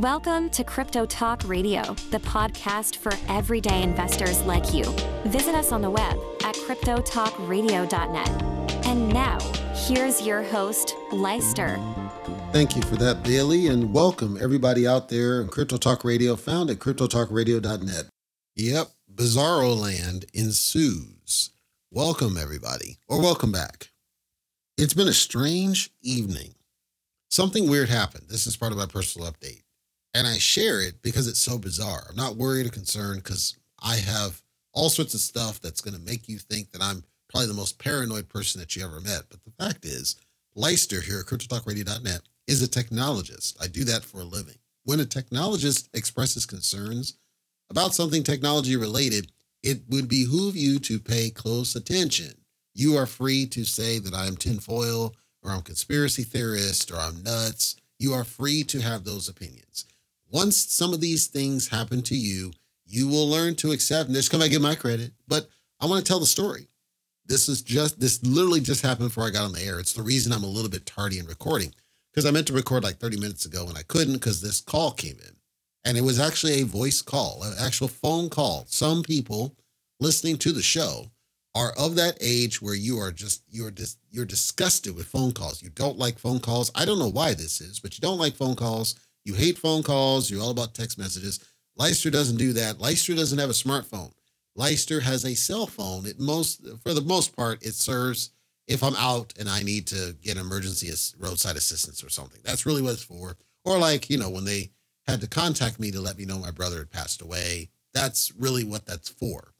[0.00, 4.82] Welcome to Crypto Talk Radio, the podcast for everyday investors like you.
[5.26, 8.42] Visit us on the web at cryptotalkradio.net.
[8.86, 9.38] And now,
[9.86, 11.78] here's your host, Leister.
[12.50, 16.70] Thank you for that, Bailey, and welcome everybody out there in Crypto Talk Radio, found
[16.70, 18.06] at cryptotalkradio.net.
[18.56, 21.50] Yep, Bizarro Land ensues.
[21.92, 23.90] Welcome, everybody, or welcome back.
[24.76, 26.56] It's been a strange evening.
[27.30, 28.24] Something weird happened.
[28.28, 29.60] This is part of my personal update.
[30.14, 32.06] And I share it because it's so bizarre.
[32.08, 34.40] I'm not worried or concerned because I have
[34.72, 37.78] all sorts of stuff that's going to make you think that I'm probably the most
[37.78, 39.24] paranoid person that you ever met.
[39.28, 40.16] But the fact is,
[40.54, 43.56] Leister here at CryptoTalkRadio.net is a technologist.
[43.60, 44.56] I do that for a living.
[44.84, 47.14] When a technologist expresses concerns
[47.70, 52.34] about something technology related, it would behoove you to pay close attention.
[52.74, 57.76] You are free to say that I'm tinfoil or I'm conspiracy theorist or I'm nuts.
[57.98, 59.86] You are free to have those opinions.
[60.30, 62.52] Once some of these things happen to you,
[62.86, 64.08] you will learn to accept.
[64.08, 65.48] And just come back and get my credit, but
[65.80, 66.68] I want to tell the story.
[67.26, 69.78] This is just this literally just happened before I got on the air.
[69.78, 71.74] It's the reason I'm a little bit tardy in recording
[72.12, 74.92] because I meant to record like 30 minutes ago and I couldn't because this call
[74.92, 75.36] came in.
[75.86, 78.64] And it was actually a voice call, an actual phone call.
[78.68, 79.56] Some people
[80.00, 81.10] listening to the show
[81.54, 85.62] are of that age where you are just you're just you're disgusted with phone calls.
[85.62, 86.70] You don't like phone calls.
[86.74, 88.96] I don't know why this is, but you don't like phone calls.
[89.24, 90.30] You hate phone calls.
[90.30, 91.40] You're all about text messages.
[91.76, 92.80] Leister doesn't do that.
[92.80, 94.12] Leister doesn't have a smartphone.
[94.54, 96.06] Leister has a cell phone.
[96.06, 98.30] It most, for the most part, it serves
[98.68, 102.40] if I'm out and I need to get emergency roadside assistance or something.
[102.44, 103.36] That's really what it's for.
[103.64, 104.70] Or like, you know, when they
[105.06, 107.70] had to contact me to let me know my brother had passed away.
[107.92, 109.52] That's really what that's for.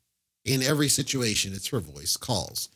[0.45, 2.69] In every situation, it's for voice calls.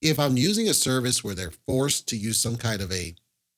[0.00, 3.14] If I'm using a service where they're forced to use some kind of a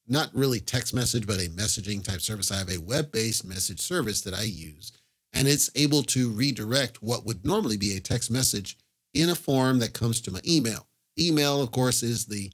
[0.06, 2.50] not really text message, but a messaging type service.
[2.50, 4.92] I have a web based message service that I use,
[5.32, 8.76] and it's able to redirect what would normally be a text message
[9.14, 10.86] in a form that comes to my email.
[11.18, 12.50] Email, of course, is the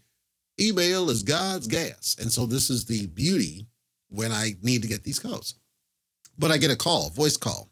[0.60, 2.16] email is God's gas.
[2.20, 3.66] And so this is the beauty
[4.08, 5.54] when I need to get these calls.
[6.38, 7.70] But I get a call, voice call,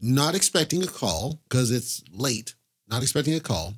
[0.00, 2.54] not expecting a call because it's late,
[2.88, 3.74] not expecting a call.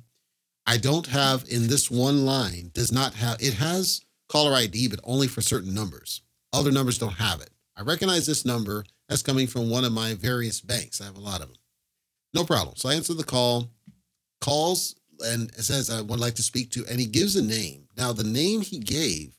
[0.65, 4.01] I don't have in this one line, does not have, it has
[4.33, 6.23] caller ID, but only for certain numbers.
[6.53, 7.51] Other numbers don't have it.
[7.77, 10.99] I recognize this number as coming from one of my various banks.
[10.99, 11.57] I have a lot of them.
[12.33, 12.75] No problem.
[12.75, 13.69] So I answer the call,
[14.41, 17.87] calls, and it says, I would like to speak to, and he gives a name.
[17.95, 19.37] Now, the name he gave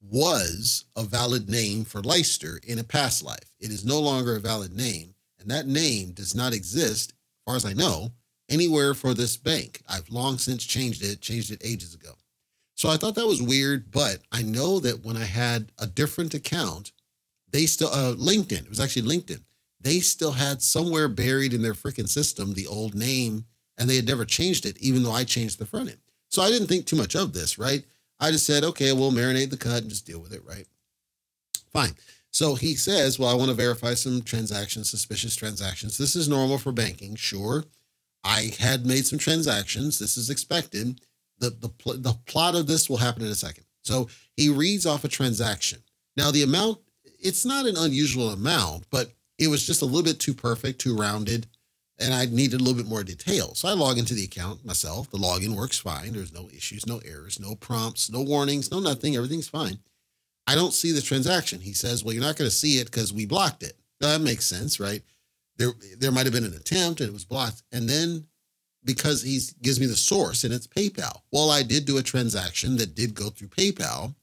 [0.00, 3.50] was a valid name for Leister in a past life.
[3.58, 7.56] It is no longer a valid name, and that name does not exist, as far
[7.56, 8.12] as I know,
[8.48, 9.82] anywhere for this bank.
[9.88, 12.12] I've long since changed it, changed it ages ago.
[12.80, 16.32] So I thought that was weird, but I know that when I had a different
[16.32, 16.92] account,
[17.50, 19.42] they still, uh, LinkedIn, it was actually LinkedIn,
[19.78, 23.44] they still had somewhere buried in their freaking system the old name
[23.76, 25.98] and they had never changed it, even though I changed the front end.
[26.30, 27.84] So I didn't think too much of this, right?
[28.18, 30.66] I just said, okay, we'll marinate the cut and just deal with it, right?
[31.74, 31.96] Fine.
[32.30, 35.98] So he says, well, I want to verify some transactions, suspicious transactions.
[35.98, 37.64] This is normal for banking, sure.
[38.24, 39.98] I had made some transactions.
[39.98, 41.02] This is expected
[41.40, 43.64] the, the, the plot of this will happen in a second.
[43.82, 45.82] So he reads off a transaction.
[46.16, 50.20] Now, the amount, it's not an unusual amount, but it was just a little bit
[50.20, 51.46] too perfect, too rounded,
[51.98, 53.54] and I needed a little bit more detail.
[53.54, 55.10] So I log into the account myself.
[55.10, 56.12] The login works fine.
[56.12, 59.16] There's no issues, no errors, no prompts, no warnings, no nothing.
[59.16, 59.78] Everything's fine.
[60.46, 61.60] I don't see the transaction.
[61.60, 63.74] He says, Well, you're not going to see it because we blocked it.
[64.00, 65.02] that makes sense, right?
[65.58, 67.62] There, there might have been an attempt and it was blocked.
[67.70, 68.26] And then
[68.84, 71.20] because he gives me the source and it's PayPal.
[71.32, 74.14] Well, I did do a transaction that did go through PayPal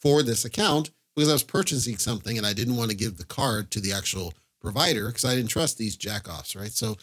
[0.00, 3.24] for this account because I was purchasing something and I didn't want to give the
[3.24, 6.70] card to the actual provider because I didn't trust these jackoffs, right?
[6.70, 6.96] So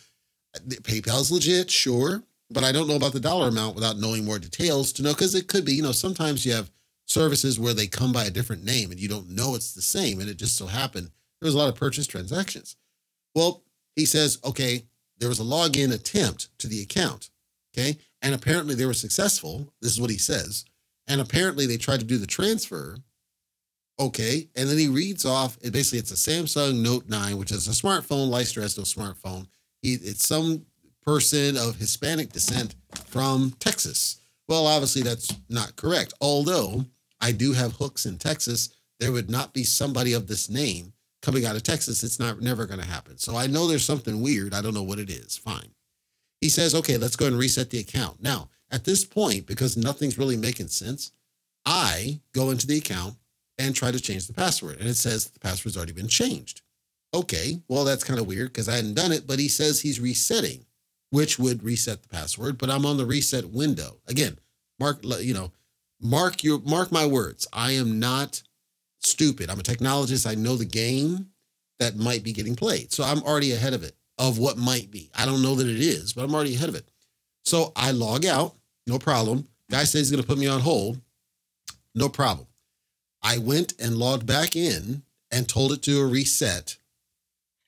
[0.56, 4.92] PayPal's legit, sure, but I don't know about the dollar amount without knowing more details
[4.94, 6.72] to know because it could be, you know, sometimes you have
[7.06, 10.20] services where they come by a different name and you don't know it's the same.
[10.20, 11.12] And it just so happened
[11.42, 12.76] there was a lot of purchase transactions.
[13.34, 13.64] Well,
[13.96, 14.86] he says, okay,
[15.22, 17.30] there was a login attempt to the account.
[17.74, 17.98] Okay.
[18.24, 19.72] And apparently they were successful.
[19.80, 20.66] This is what he says.
[21.08, 22.98] And apparently they tried to do the transfer.
[24.00, 24.50] Okay.
[24.56, 27.72] And then he reads off, it basically it's a Samsung Note 9, which is a
[27.72, 28.30] smartphone.
[28.30, 29.48] Leister has no smartphone.
[29.84, 30.66] He, it's some
[31.06, 32.76] person of Hispanic descent
[33.06, 34.22] from Texas.
[34.48, 36.14] Well, obviously that's not correct.
[36.20, 36.86] Although
[37.20, 38.70] I do have hooks in Texas,
[39.00, 42.66] there would not be somebody of this name coming out of Texas, it's not never
[42.66, 43.18] going to happen.
[43.18, 44.54] So I know there's something weird.
[44.54, 45.38] I don't know what it is.
[45.38, 45.74] Fine.
[46.40, 48.22] He says, okay, let's go and reset the account.
[48.22, 51.12] Now, at this point, because nothing's really making sense,
[51.66, 53.16] I go into the account
[53.58, 54.80] and try to change the password.
[54.80, 56.62] And it says the password's already been changed.
[57.14, 60.00] Okay, well, that's kind of weird because I hadn't done it, but he says he's
[60.00, 60.66] resetting,
[61.10, 62.58] which would reset the password.
[62.58, 63.98] But I'm on the reset window.
[64.08, 64.40] Again,
[64.80, 65.52] mark, you know,
[66.02, 67.48] mark your mark my words.
[67.52, 68.42] I am not
[69.02, 69.50] stupid.
[69.50, 70.30] I'm a technologist.
[70.30, 71.28] I know the game
[71.80, 72.92] that might be getting played.
[72.92, 75.10] So I'm already ahead of it, of what might be.
[75.16, 76.88] I don't know that it is, but I'm already ahead of it.
[77.44, 78.56] So I log out,
[78.86, 79.48] no problem.
[79.70, 81.02] Guy says he's going to put me on hold,
[81.96, 82.48] no problem.
[83.24, 86.78] I went and logged back in and told it to a reset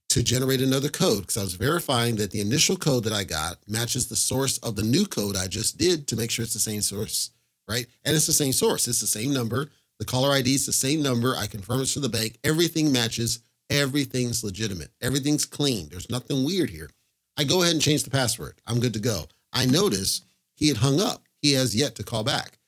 [0.10, 3.58] to generate another code because I was verifying that the initial code that I got
[3.68, 6.60] matches the source of the new code I just did to make sure it's the
[6.60, 7.32] same source,
[7.68, 7.88] right?
[8.06, 9.70] And it's the same source, it's the same number.
[10.04, 11.34] The caller ID is the same number.
[11.34, 12.38] I confirm it to the bank.
[12.44, 13.40] Everything matches.
[13.70, 14.92] Everything's legitimate.
[15.00, 15.88] Everything's clean.
[15.88, 16.90] There's nothing weird here.
[17.38, 18.60] I go ahead and change the password.
[18.68, 19.28] I'm good to go.
[19.54, 20.24] I notice
[20.56, 21.24] he had hung up.
[21.42, 22.60] He has yet to call back.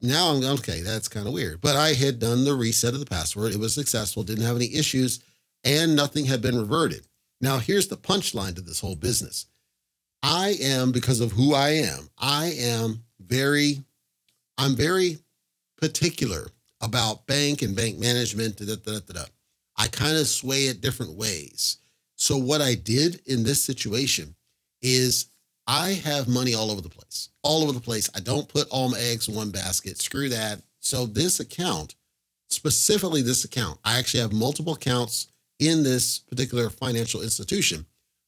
[0.00, 0.82] Now I'm okay.
[0.82, 1.60] That's kind of weird.
[1.60, 3.50] But I had done the reset of the password.
[3.50, 4.22] It was successful.
[4.22, 5.18] Didn't have any issues,
[5.64, 7.08] and nothing had been reverted.
[7.40, 9.46] Now here's the punchline to this whole business.
[10.22, 12.08] I am because of who I am.
[12.16, 13.82] I am very,
[14.56, 15.18] I'm very
[15.80, 18.56] particular about bank and bank management.
[18.56, 19.24] Da, da, da,
[19.76, 21.78] I kind of sway it different ways.
[22.16, 24.34] So what I did in this situation
[24.82, 25.30] is
[25.66, 28.08] I have money all over the place, all over the place.
[28.14, 29.98] I don't put all my eggs in one basket.
[30.00, 30.62] Screw that.
[30.80, 31.94] So this account,
[32.48, 35.28] specifically this account, I actually have multiple accounts
[35.58, 37.86] in this particular financial institution.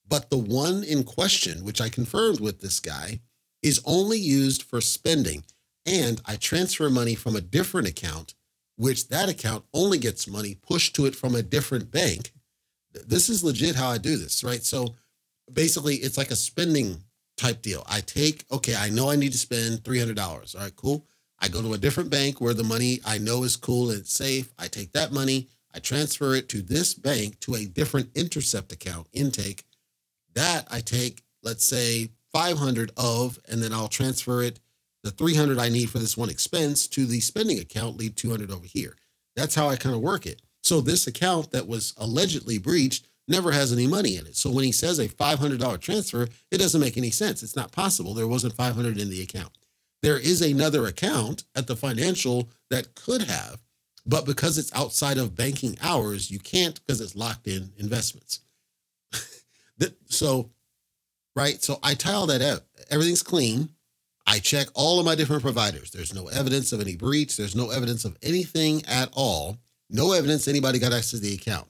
[0.08, 3.20] But the one in question, which I confirmed with this guy,
[3.62, 5.44] is only used for spending.
[5.86, 8.34] And I transfer money from a different account,
[8.80, 12.32] which that account only gets money pushed to it from a different bank.
[13.06, 14.62] This is legit how I do this, right?
[14.62, 14.96] So
[15.52, 16.96] basically, it's like a spending
[17.36, 17.84] type deal.
[17.86, 20.54] I take, okay, I know I need to spend $300.
[20.54, 21.04] All right, cool.
[21.38, 24.50] I go to a different bank where the money I know is cool and safe.
[24.58, 29.08] I take that money, I transfer it to this bank to a different intercept account
[29.12, 29.64] intake.
[30.32, 34.58] That I take, let's say 500 of, and then I'll transfer it
[35.02, 38.66] the 300 I need for this one expense to the spending account, leave 200 over
[38.66, 38.96] here.
[39.36, 40.42] That's how I kind of work it.
[40.62, 44.36] So this account that was allegedly breached never has any money in it.
[44.36, 47.42] So when he says a $500 transfer, it doesn't make any sense.
[47.42, 48.12] It's not possible.
[48.12, 49.56] There wasn't 500 in the account.
[50.02, 53.60] There is another account at the financial that could have,
[54.06, 58.40] but because it's outside of banking hours, you can't because it's locked in investments.
[60.08, 60.50] so,
[61.36, 61.62] right.
[61.62, 62.62] So I tie all that out.
[62.90, 63.70] Everything's clean.
[64.30, 65.90] I check all of my different providers.
[65.90, 67.36] There's no evidence of any breach.
[67.36, 69.58] There's no evidence of anything at all.
[69.90, 71.66] No evidence anybody got access to the account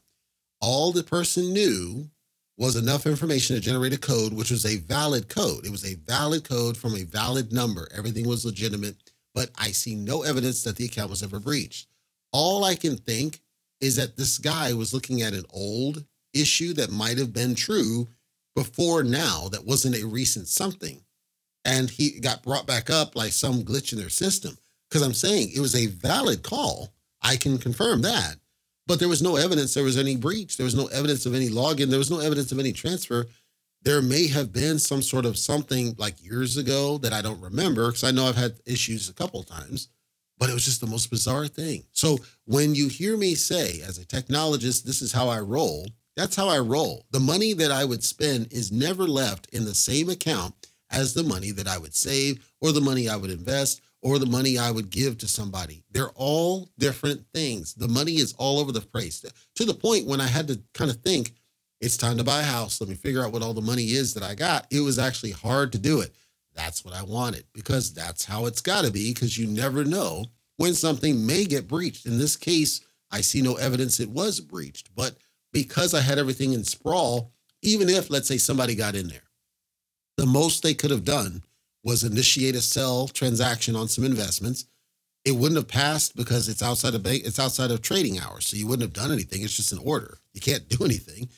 [0.60, 2.08] all the person knew
[2.56, 5.64] was enough information to generate a code, which was a valid code.
[5.64, 7.88] It was a valid code from a valid number.
[7.96, 8.96] Everything was legitimate,
[9.34, 11.88] but I see no evidence that the account was ever breached.
[12.32, 13.40] All I can think
[13.80, 16.04] is that this guy was looking at an old
[16.34, 18.08] issue that might have been true
[18.54, 21.00] before now, that wasn't a recent something.
[21.64, 24.56] And he got brought back up like some glitch in their system.
[24.88, 26.92] Because I'm saying it was a valid call.
[27.22, 28.36] I can confirm that
[28.90, 30.56] but there was no evidence there was any breach.
[30.56, 31.90] There was no evidence of any login.
[31.90, 33.26] There was no evidence of any transfer.
[33.82, 37.86] There may have been some sort of something like years ago that I don't remember
[37.86, 39.90] because I know I've had issues a couple times,
[40.38, 41.84] but it was just the most bizarre thing.
[41.92, 45.86] So when you hear me say, as a technologist, this is how I roll,
[46.16, 47.06] that's how I roll.
[47.12, 51.22] The money that I would spend is never left in the same account as the
[51.22, 54.70] money that I would save or the money I would invest or the money I
[54.70, 55.82] would give to somebody.
[55.90, 57.74] They're all different things.
[57.74, 60.90] The money is all over the place to the point when I had to kind
[60.90, 61.34] of think,
[61.80, 62.80] it's time to buy a house.
[62.80, 64.66] Let me figure out what all the money is that I got.
[64.70, 66.14] It was actually hard to do it.
[66.54, 70.26] That's what I wanted because that's how it's got to be because you never know
[70.56, 72.04] when something may get breached.
[72.04, 75.16] In this case, I see no evidence it was breached, but
[75.52, 77.32] because I had everything in sprawl,
[77.62, 79.22] even if, let's say, somebody got in there,
[80.20, 81.42] the most they could have done
[81.82, 84.66] was initiate a sell transaction on some investments.
[85.24, 88.46] It wouldn't have passed because it's outside of bank, it's outside of trading hours.
[88.46, 89.42] So you wouldn't have done anything.
[89.42, 90.18] It's just an order.
[90.34, 91.30] You can't do anything.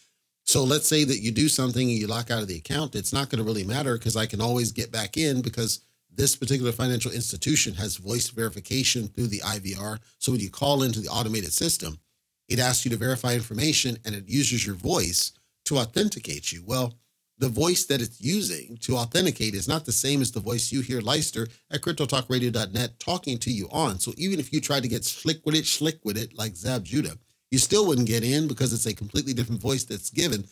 [0.44, 2.96] So let's say that you do something and you lock out of the account.
[2.96, 6.34] It's not going to really matter because I can always get back in because this
[6.34, 10.00] particular financial institution has voice verification through the IVR.
[10.18, 12.00] So when you call into the automated system,
[12.48, 15.30] it asks you to verify information and it uses your voice
[15.66, 16.64] to authenticate you.
[16.66, 16.94] Well,
[17.42, 20.80] the voice that it's using to authenticate is not the same as the voice you
[20.80, 23.98] hear Leister at cryptotalkradio.net talking to you on.
[23.98, 26.84] So even if you tried to get slick with it, slick with it, like Zab
[26.84, 27.18] Judah,
[27.50, 30.44] you still wouldn't get in because it's a completely different voice that's given.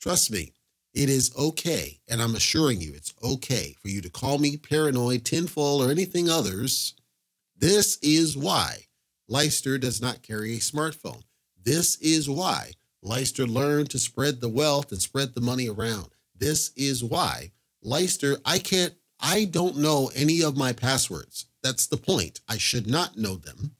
[0.00, 0.54] Trust me,
[0.94, 2.00] it is okay.
[2.08, 6.30] And I'm assuring you, it's okay for you to call me paranoid, tinfoil, or anything
[6.30, 6.94] others.
[7.58, 8.86] This is why
[9.28, 11.24] Leister does not carry a smartphone.
[11.62, 12.72] This is why
[13.02, 16.08] Leister learned to spread the wealth and spread the money around.
[16.42, 21.46] This is why Leister, I can't, I don't know any of my passwords.
[21.62, 22.40] That's the point.
[22.48, 23.76] I should not know them.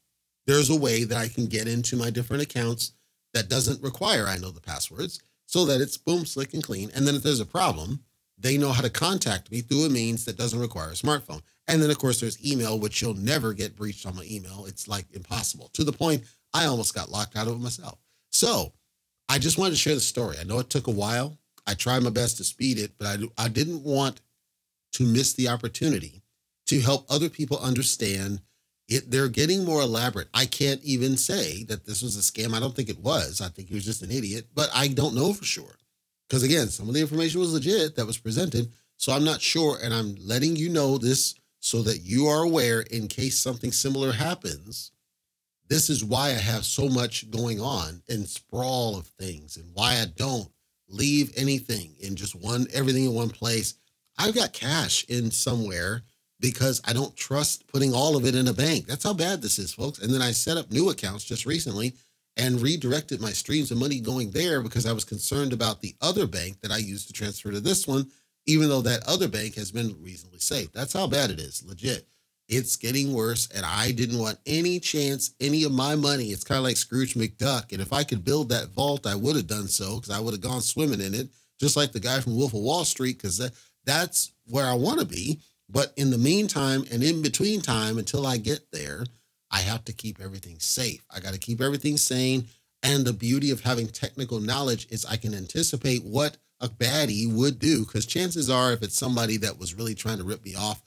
[0.46, 2.92] There's a way that I can get into my different accounts
[3.34, 6.92] that doesn't require I know the passwords so that it's boom, slick, and clean.
[6.94, 8.04] And then if there's a problem,
[8.38, 11.42] they know how to contact me through a means that doesn't require a smartphone.
[11.66, 14.66] And then, of course, there's email, which you'll never get breached on my email.
[14.68, 16.22] It's like impossible to the point
[16.54, 17.98] I almost got locked out of it myself.
[18.30, 18.72] So
[19.28, 20.36] I just wanted to share the story.
[20.40, 21.38] I know it took a while.
[21.66, 24.20] I tried my best to speed it, but I, I didn't want
[24.94, 26.22] to miss the opportunity
[26.66, 28.40] to help other people understand
[28.88, 29.10] it.
[29.10, 30.28] They're getting more elaborate.
[30.34, 32.54] I can't even say that this was a scam.
[32.54, 33.40] I don't think it was.
[33.40, 35.76] I think he was just an idiot, but I don't know for sure.
[36.28, 38.72] Because again, some of the information was legit that was presented.
[38.96, 39.78] So I'm not sure.
[39.82, 44.12] And I'm letting you know this so that you are aware in case something similar
[44.12, 44.92] happens
[45.72, 49.92] this is why I have so much going on and sprawl of things and why
[49.94, 50.50] I don't
[50.92, 53.74] leave anything in just one, everything in one place.
[54.18, 56.02] I've got cash in somewhere
[56.38, 58.86] because I don't trust putting all of it in a bank.
[58.86, 60.00] That's how bad this is, folks.
[60.00, 61.94] And then I set up new accounts just recently
[62.36, 66.26] and redirected my streams of money going there because I was concerned about the other
[66.26, 68.10] bank that I used to transfer to this one,
[68.46, 70.72] even though that other bank has been reasonably safe.
[70.72, 72.06] That's how bad it is, legit.
[72.48, 76.26] It's getting worse, and I didn't want any chance, any of my money.
[76.26, 77.72] It's kind of like Scrooge McDuck.
[77.72, 80.34] And if I could build that vault, I would have done so because I would
[80.34, 83.38] have gone swimming in it, just like the guy from Wolf of Wall Street, because
[83.38, 83.52] that,
[83.84, 85.40] that's where I want to be.
[85.68, 89.04] But in the meantime and in between time, until I get there,
[89.50, 91.04] I have to keep everything safe.
[91.10, 92.48] I got to keep everything sane.
[92.82, 97.58] And the beauty of having technical knowledge is I can anticipate what a baddie would
[97.58, 97.86] do.
[97.86, 100.82] Because chances are, if it's somebody that was really trying to rip me off,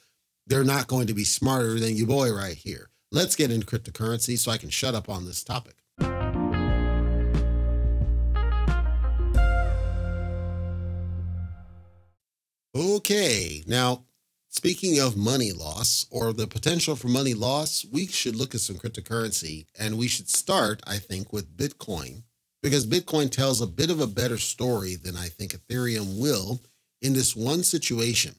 [0.48, 2.90] they're not going to be smarter than you boy right here.
[3.12, 5.76] Let's get into cryptocurrency so I can shut up on this topic.
[12.76, 14.04] Okay, now
[14.50, 18.76] speaking of money loss or the potential for money loss, we should look at some
[18.76, 22.24] cryptocurrency and we should start, I think, with Bitcoin
[22.62, 26.62] because Bitcoin tells a bit of a better story than I think Ethereum will
[27.02, 28.36] in this one situation.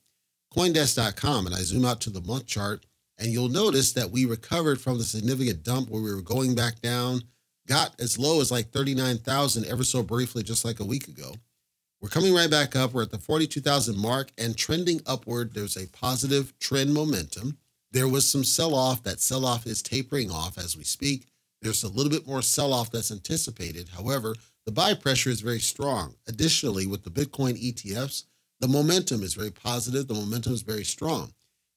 [0.56, 2.86] Coindesk.com, and I zoom out to the month chart,
[3.18, 6.80] and you'll notice that we recovered from the significant dump where we were going back
[6.80, 7.20] down,
[7.66, 11.34] got as low as like 39,000 ever so briefly, just like a week ago.
[12.00, 12.92] We're coming right back up.
[12.92, 15.52] We're at the 42,000 mark and trending upward.
[15.52, 17.58] There's a positive trend momentum.
[17.92, 19.02] There was some sell off.
[19.02, 21.26] That sell off is tapering off as we speak.
[21.62, 23.90] There's a little bit more sell off that's anticipated.
[23.94, 24.34] However,
[24.64, 26.14] the buy pressure is very strong.
[26.28, 28.24] Additionally, with the Bitcoin ETFs,
[28.60, 30.08] the momentum is very positive.
[30.08, 31.32] The momentum is very strong.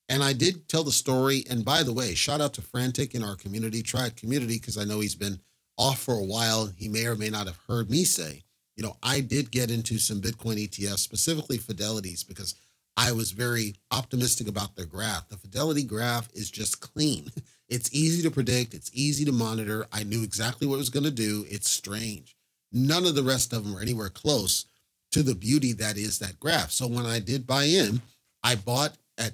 [0.07, 1.43] And I did tell the story.
[1.49, 4.83] And by the way, shout out to Frantic in our community, Triad community, because I
[4.83, 5.39] know he's been
[5.77, 6.71] off for a while.
[6.75, 8.43] He may or may not have heard me say,
[8.75, 12.55] you know, I did get into some Bitcoin ETFs, specifically Fidelities, because
[12.97, 15.29] I was very optimistic about their graph.
[15.29, 17.31] The Fidelity graph is just clean.
[17.69, 19.85] It's easy to predict, it's easy to monitor.
[19.93, 21.45] I knew exactly what it was going to do.
[21.51, 22.35] It's strange.
[22.71, 24.65] None of the rest of them are anywhere close
[25.11, 26.71] to the beauty that is that graph.
[26.71, 28.01] So when I did buy in,
[28.43, 29.33] I bought at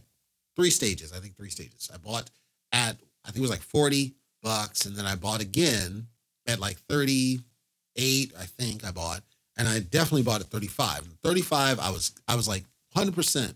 [0.55, 1.13] three stages.
[1.13, 1.89] I think three stages.
[1.93, 2.29] I bought
[2.71, 4.13] at I think it was like 40
[4.43, 6.07] bucks and then I bought again
[6.47, 9.21] at like 38 I think I bought
[9.57, 11.07] and I definitely bought at 35.
[11.23, 12.63] 35 I was I was like
[12.95, 13.55] 100%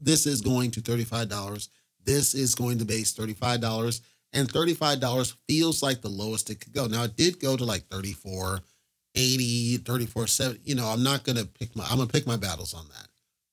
[0.00, 1.68] this is going to $35.
[2.04, 4.00] This is going to base $35
[4.32, 6.86] and $35 feels like the lowest it could go.
[6.86, 8.60] Now it did go to like 34
[9.18, 10.60] 80, 34, 70.
[10.64, 12.86] You know, I'm not going to pick my, I'm going to pick my battles on
[12.88, 13.08] that.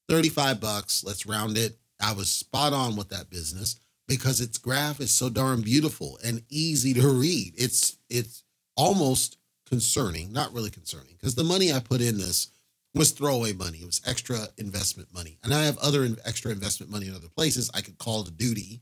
[0.08, 1.78] 35 bucks, let's round it.
[2.00, 6.44] I was spot on with that business because its graph is so darn beautiful and
[6.50, 7.54] easy to read.
[7.58, 8.44] It's, it's
[8.78, 12.50] almost concerning, not really concerning, because the money I put in this
[12.94, 13.80] was throwaway money.
[13.80, 15.38] It was extra investment money.
[15.44, 18.82] And I have other extra investment money in other places I could call to duty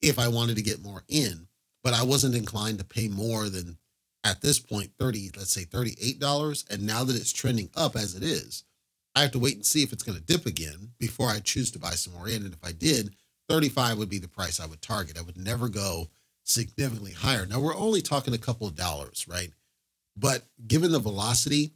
[0.00, 1.48] if I wanted to get more in,
[1.82, 3.78] but I wasn't inclined to pay more than
[4.24, 8.22] at this point 30 let's say $38 and now that it's trending up as it
[8.22, 8.64] is
[9.14, 11.70] i have to wait and see if it's going to dip again before i choose
[11.70, 12.28] to buy some more.
[12.28, 13.14] In and if i did
[13.48, 15.18] 35 would be the price i would target.
[15.18, 16.08] I would never go
[16.44, 17.46] significantly higher.
[17.46, 19.50] Now we're only talking a couple of dollars right?
[20.16, 21.72] But given the velocity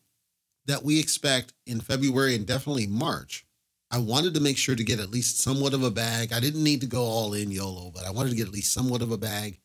[0.67, 3.47] that we expect in february and definitely march
[3.91, 6.33] i wanted to make sure to get at least somewhat of a bag.
[6.33, 8.73] I didn't need to go all in yolo but i wanted to get at least
[8.73, 9.61] somewhat of a bag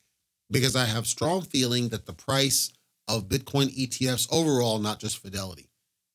[0.52, 2.72] because I have strong feeling that the price
[3.08, 5.70] of Bitcoin ETFs overall, not just Fidelity,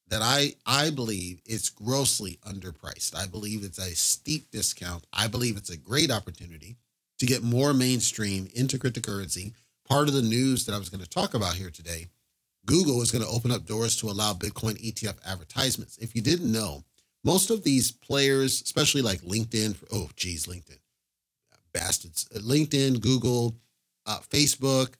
[0.08, 3.16] that I I believe it's grossly underpriced.
[3.16, 5.06] I believe it's a steep discount.
[5.12, 6.76] I believe it's a great opportunity
[7.18, 9.54] to get more mainstream into cryptocurrency.
[9.88, 12.06] Part of the news that I was going to talk about here today
[12.66, 15.96] Google is going to open up doors to allow Bitcoin ETF advertisements.
[15.98, 16.84] If you didn't know,
[17.24, 20.78] most of these players, especially like LinkedIn, oh, geez, LinkedIn,
[21.72, 23.56] bastards, LinkedIn, Google,
[24.06, 24.94] uh, Facebook,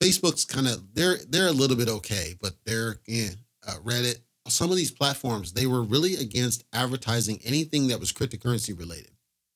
[0.00, 3.30] Facebook's kind of they're they're a little bit okay, but they're in
[3.66, 4.18] uh, Reddit.
[4.46, 9.10] Some of these platforms they were really against advertising anything that was cryptocurrency related.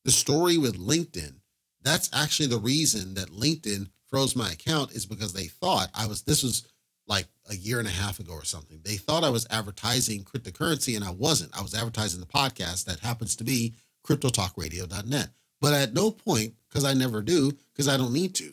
[0.05, 1.35] The story with LinkedIn,
[1.83, 6.23] that's actually the reason that LinkedIn froze my account is because they thought I was
[6.23, 6.67] this was
[7.07, 8.81] like a year and a half ago or something.
[8.85, 11.57] They thought I was advertising cryptocurrency and I wasn't.
[11.57, 13.75] I was advertising the podcast that happens to be
[14.07, 15.29] cryptotalkradio.net.
[15.61, 18.53] But at no point, because I never do, because I don't need to,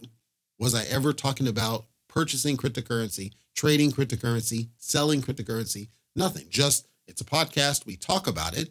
[0.59, 5.87] was I ever talking about purchasing cryptocurrency, trading cryptocurrency, selling cryptocurrency?
[6.15, 6.45] Nothing.
[6.49, 7.85] Just it's a podcast.
[7.85, 8.69] We talk about it.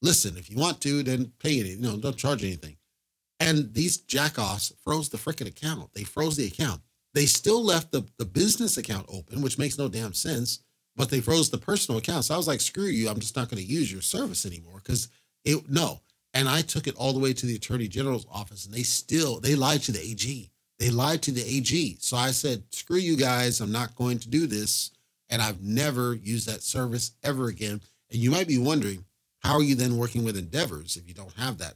[0.00, 1.66] Listen, if you want to, then pay it.
[1.66, 2.76] You know, don't charge anything.
[3.40, 5.92] And these jackoffs froze the freaking account.
[5.94, 6.82] They froze the account.
[7.14, 10.60] They still left the, the business account open, which makes no damn sense,
[10.96, 12.24] but they froze the personal account.
[12.24, 13.08] So I was like, screw you.
[13.08, 15.08] I'm just not going to use your service anymore because
[15.44, 16.00] it, no.
[16.32, 19.40] And I took it all the way to the attorney general's office and they still,
[19.40, 20.50] they lied to the AG.
[20.78, 21.98] They lied to the AG.
[22.00, 23.60] So I said, screw you guys.
[23.60, 24.90] I'm not going to do this.
[25.30, 27.80] And I've never used that service ever again.
[28.10, 29.04] And you might be wondering,
[29.40, 31.74] how are you then working with endeavors if you don't have that?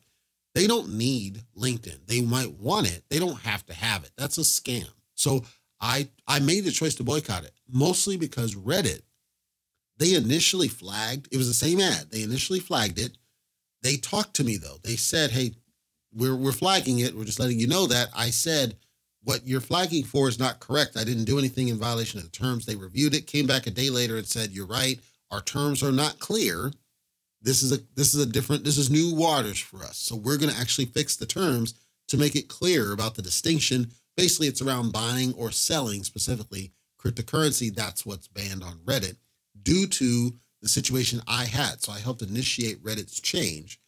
[0.54, 2.06] They don't need LinkedIn.
[2.06, 3.04] They might want it.
[3.08, 4.10] They don't have to have it.
[4.16, 4.88] That's a scam.
[5.14, 5.44] So
[5.80, 9.02] I I made the choice to boycott it, mostly because Reddit,
[9.98, 12.10] they initially flagged, it was the same ad.
[12.10, 13.16] They initially flagged it.
[13.82, 14.78] They talked to me though.
[14.82, 15.52] They said, hey,
[16.12, 17.14] we're we're flagging it.
[17.14, 18.08] We're just letting you know that.
[18.16, 18.76] I said,
[19.28, 20.96] what you're flagging for is not correct.
[20.96, 22.64] I didn't do anything in violation of the terms.
[22.64, 24.98] They reviewed it, came back a day later and said, You're right.
[25.30, 26.72] Our terms are not clear.
[27.42, 29.98] This is a this is a different, this is new waters for us.
[29.98, 31.74] So we're gonna actually fix the terms
[32.08, 37.72] to make it clear about the distinction basically it's around buying or selling specifically cryptocurrency.
[37.72, 39.16] That's what's banned on Reddit
[39.62, 41.82] due to the situation I had.
[41.82, 43.78] So I helped initiate Reddit's change.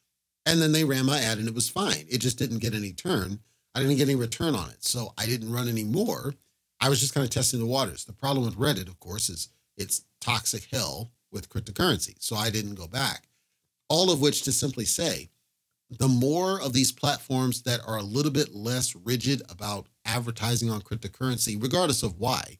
[0.46, 2.06] And then they ran my ad and it was fine.
[2.08, 3.40] It just didn't get any turn.
[3.74, 4.84] I didn't get any return on it.
[4.84, 6.34] So I didn't run any more.
[6.80, 8.04] I was just kind of testing the waters.
[8.04, 12.14] The problem with Reddit, of course, is it's toxic hell with cryptocurrency.
[12.18, 13.28] So I didn't go back.
[13.88, 15.30] All of which to simply say,
[15.90, 20.82] the more of these platforms that are a little bit less rigid about advertising on
[20.82, 22.58] cryptocurrency, regardless of why,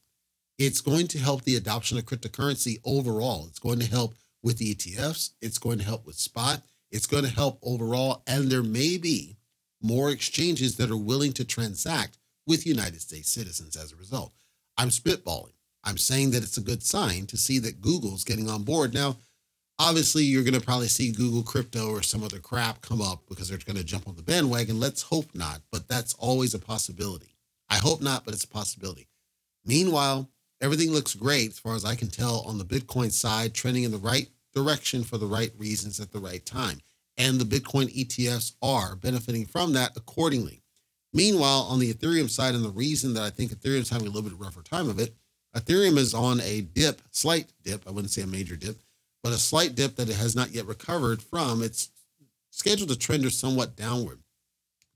[0.58, 3.46] it's going to help the adoption of cryptocurrency overall.
[3.46, 7.24] It's going to help with the ETFs, it's going to help with spot, it's going
[7.24, 8.22] to help overall.
[8.26, 9.36] And there may be
[9.82, 14.32] more exchanges that are willing to transact with United States citizens as a result.
[14.76, 15.52] I'm spitballing.
[15.84, 18.92] I'm saying that it's a good sign to see that Google's getting on board.
[18.92, 19.16] Now,
[19.78, 23.48] obviously you're going to probably see Google crypto or some other crap come up because
[23.48, 24.78] they're going to jump on the bandwagon.
[24.78, 27.34] Let's hope not, but that's always a possibility.
[27.70, 29.08] I hope not, but it's a possibility.
[29.64, 30.28] Meanwhile,
[30.60, 33.90] everything looks great as far as I can tell on the Bitcoin side, trending in
[33.90, 36.80] the right direction for the right reasons at the right time.
[37.20, 40.62] And the Bitcoin ETFs are benefiting from that accordingly.
[41.12, 44.10] Meanwhile, on the Ethereum side, and the reason that I think Ethereum is having a
[44.10, 45.14] little bit of rougher time of it,
[45.56, 47.86] Ethereum is on a dip, slight dip.
[47.86, 48.80] I wouldn't say a major dip
[49.22, 51.62] but a slight dip that it has not yet recovered from.
[51.62, 51.90] It's
[52.50, 54.20] scheduled to trend or somewhat downward.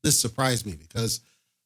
[0.02, 1.20] This surprised me because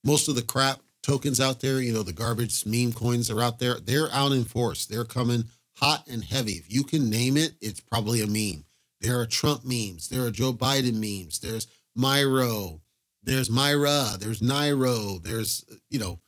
[0.05, 3.59] most of the crap tokens out there, you know, the garbage meme coins are out
[3.59, 4.87] there, they're out in force.
[4.87, 5.45] They're coming
[5.77, 6.53] hot and heavy.
[6.53, 8.65] If you can name it, it's probably a meme.
[9.01, 12.81] There are Trump memes, there are Joe Biden memes, there's Myro,
[13.23, 16.21] there's Myra, there's Nairo, there's, you know,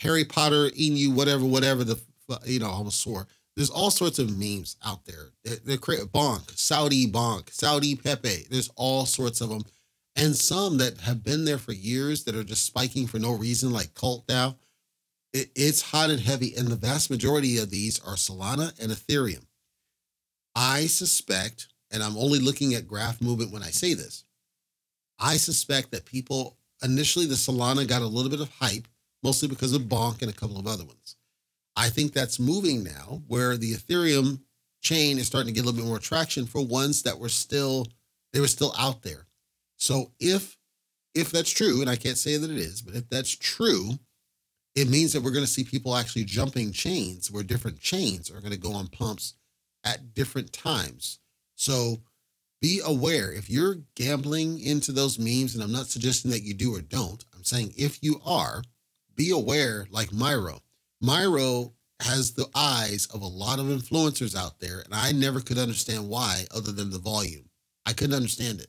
[0.00, 2.00] Harry Potter, Inu, whatever, whatever the,
[2.46, 3.26] you know, I almost swore
[3.56, 5.30] there's all sorts of memes out there.
[5.44, 8.46] They're, they're bonk, Saudi bonk, Saudi Pepe.
[8.50, 9.64] There's all sorts of them,
[10.16, 13.70] and some that have been there for years that are just spiking for no reason,
[13.70, 14.56] like Cult now.
[15.32, 19.44] It, it's hot and heavy, and the vast majority of these are Solana and Ethereum.
[20.54, 24.24] I suspect, and I'm only looking at graph movement when I say this.
[25.18, 28.88] I suspect that people initially the Solana got a little bit of hype,
[29.22, 31.16] mostly because of Bonk and a couple of other ones.
[31.76, 34.40] I think that's moving now where the Ethereum
[34.82, 37.86] chain is starting to get a little bit more traction for ones that were still
[38.32, 39.26] they were still out there.
[39.76, 40.56] So if
[41.14, 43.90] if that's true, and I can't say that it is, but if that's true,
[44.74, 48.40] it means that we're going to see people actually jumping chains where different chains are
[48.40, 49.34] going to go on pumps
[49.84, 51.18] at different times.
[51.62, 52.02] So
[52.60, 56.74] be aware if you're gambling into those memes, and I'm not suggesting that you do
[56.74, 57.24] or don't.
[57.36, 58.64] I'm saying if you are,
[59.14, 60.58] be aware, like Myro.
[61.00, 65.56] Myro has the eyes of a lot of influencers out there, and I never could
[65.56, 67.48] understand why, other than the volume.
[67.86, 68.68] I couldn't understand it.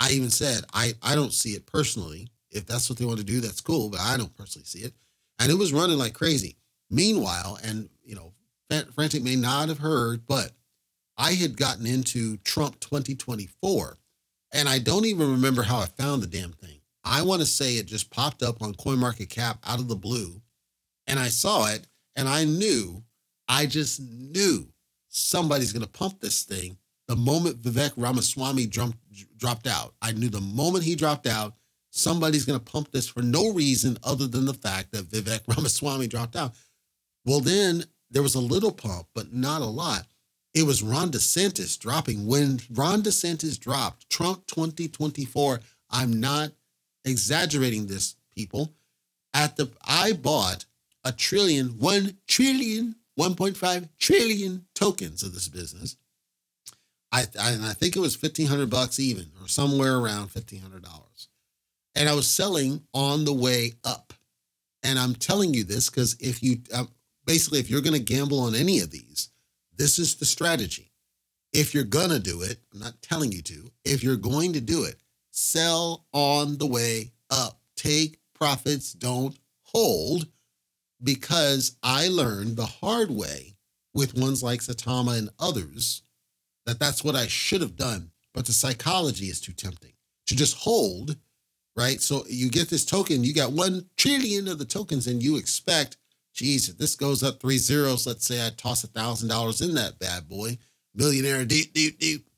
[0.00, 2.26] I even said I I don't see it personally.
[2.50, 4.94] If that's what they want to do, that's cool, but I don't personally see it.
[5.38, 6.56] And it was running like crazy.
[6.90, 8.32] Meanwhile, and you know,
[8.92, 10.50] Frantic may not have heard, but
[11.16, 13.98] I had gotten into Trump 2024,
[14.52, 16.80] and I don't even remember how I found the damn thing.
[17.04, 20.40] I want to say it just popped up on CoinMarketCap out of the blue,
[21.06, 23.04] and I saw it, and I knew,
[23.48, 24.66] I just knew
[25.08, 26.76] somebody's going to pump this thing.
[27.06, 31.54] The moment Vivek Ramaswamy dropped out, I knew the moment he dropped out,
[31.90, 36.08] somebody's going to pump this for no reason other than the fact that Vivek Ramaswamy
[36.08, 36.54] dropped out.
[37.24, 40.06] Well, then there was a little pump, but not a lot.
[40.54, 42.26] It was Ron DeSantis dropping.
[42.26, 46.52] When Ron DeSantis dropped, Trump 2024, I'm not
[47.04, 48.72] exaggerating this, people.
[49.32, 50.64] At the I bought
[51.02, 55.96] a trillion, one trillion, 1.5 trillion tokens of this business.
[57.10, 61.28] I, I, I think it was 1500 bucks even, or somewhere around $1,500
[61.94, 64.12] and I was selling on the way up.
[64.82, 66.88] And I'm telling you this because if you um,
[67.24, 69.30] basically, if you're going to gamble on any of these,
[69.76, 70.92] this is the strategy.
[71.52, 74.60] If you're going to do it, I'm not telling you to, if you're going to
[74.60, 74.96] do it,
[75.30, 77.60] sell on the way up.
[77.76, 80.26] Take profits, don't hold,
[81.02, 83.56] because I learned the hard way
[83.92, 86.02] with ones like Saitama and others
[86.66, 88.10] that that's what I should have done.
[88.32, 89.92] But the psychology is too tempting
[90.26, 91.16] to just hold
[91.76, 92.00] right?
[92.00, 95.96] So you get this token, you got one trillion of the tokens, and you expect,
[96.34, 99.74] geez, if this goes up three zeros, let's say I toss a thousand dollars in
[99.74, 100.58] that bad boy,
[100.94, 102.28] millionaire, deep, deep, deep.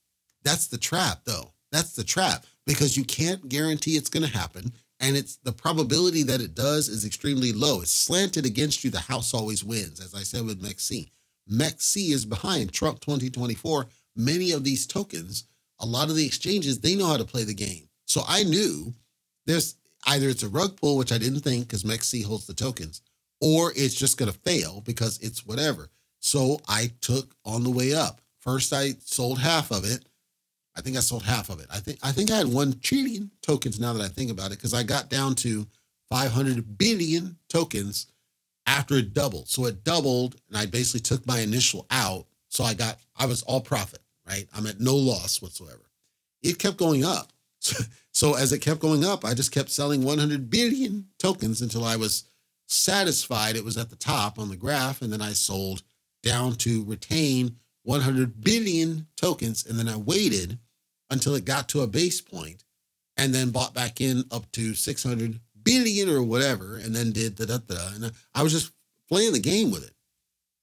[0.45, 1.53] That's the trap, though.
[1.73, 4.73] That's the trap because you can't guarantee it's going to happen.
[5.01, 7.83] And it's the probability that it does is extremely low.
[7.83, 8.91] It's slanted against you.
[8.91, 11.11] The house always wins, as I said with MEXC.
[11.51, 13.87] MEXC is behind Trump 2024.
[14.17, 15.45] Many of these tokens,
[15.81, 17.89] a lot of the exchanges, they know how to play the game.
[18.07, 18.95] So I knew
[19.45, 23.03] there's either it's a rug pull, which I didn't think because MEXC holds the tokens,
[23.41, 25.89] or it's just going to fail because it's whatever.
[26.21, 28.21] So I took on the way up.
[28.41, 30.05] First, I sold half of it.
[30.77, 31.67] I think I sold half of it.
[31.71, 34.59] I think I think I had one trillion tokens now that I think about it
[34.59, 35.67] because I got down to
[36.11, 38.07] 500 billion tokens
[38.67, 39.49] after it doubled.
[39.49, 42.27] So it doubled, and I basically took my initial out.
[42.49, 44.47] So I got I was all profit, right?
[44.55, 45.89] I'm at no loss whatsoever.
[46.43, 47.33] It kept going up.
[48.17, 51.97] So as it kept going up, I just kept selling 100 billion tokens until I
[51.97, 52.25] was
[52.67, 55.03] satisfied it was at the top on the graph.
[55.03, 55.83] And then I sold
[56.23, 59.65] down to retain 100 billion tokens.
[59.65, 60.59] And then I waited
[61.11, 62.65] until it got to a base point
[63.17, 66.77] and then bought back in up to 600 billion or whatever.
[66.77, 67.95] And then did da da da.
[67.95, 68.73] And I was just
[69.09, 69.93] playing the game with it.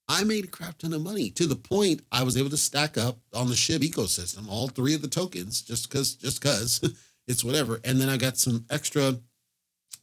[0.06, 2.98] I made a crap ton of money to the point I was able to stack
[2.98, 6.94] up on the SHIB ecosystem, all three of the tokens, just because, just because.
[7.26, 7.80] it's whatever.
[7.84, 9.16] And then I got some extra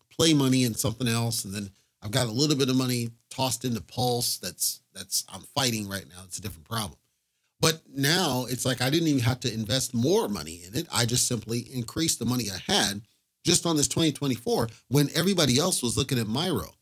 [0.09, 1.69] play money and something else, and then
[2.03, 4.37] I've got a little bit of money tossed into Pulse.
[4.37, 6.23] That's that's I'm fighting right now.
[6.25, 6.97] It's a different problem.
[7.59, 10.87] But now it's like I didn't even have to invest more money in it.
[10.91, 13.01] I just simply increased the money I had
[13.45, 16.73] just on this 2024 when everybody else was looking at Myro.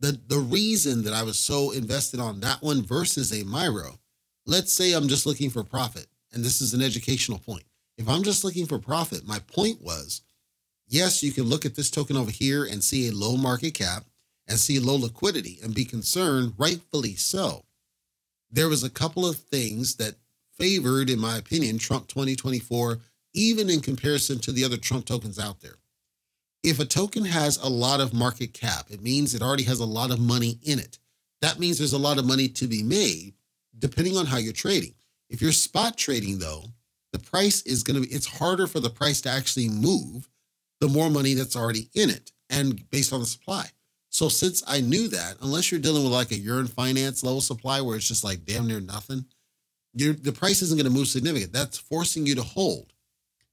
[0.00, 3.98] The the reason that I was so invested on that one versus a Myro,
[4.44, 7.64] let's say I'm just looking for profit, and this is an educational point.
[7.96, 10.20] If I'm just looking for profit, my point was
[10.86, 14.04] yes, you can look at this token over here and see a low market cap
[14.48, 17.64] and see low liquidity and be concerned, rightfully so.
[18.50, 20.14] There was a couple of things that
[20.56, 22.98] favored, in my opinion, Trump 2024,
[23.34, 25.76] even in comparison to the other Trump tokens out there.
[26.62, 29.84] If a token has a lot of market cap, it means it already has a
[29.84, 30.98] lot of money in it.
[31.42, 33.34] That means there's a lot of money to be made,
[33.78, 34.94] depending on how you're trading.
[35.28, 36.64] If you're spot trading, though,
[37.12, 40.28] the price is going to be, it's harder for the price to actually move
[40.80, 43.66] the more money that's already in it and based on the supply.
[44.16, 47.82] So since I knew that, unless you're dealing with like a Yearn finance level supply
[47.82, 49.26] where it's just like damn near nothing,
[49.92, 51.52] the price isn't going to move significant.
[51.52, 52.94] That's forcing you to hold.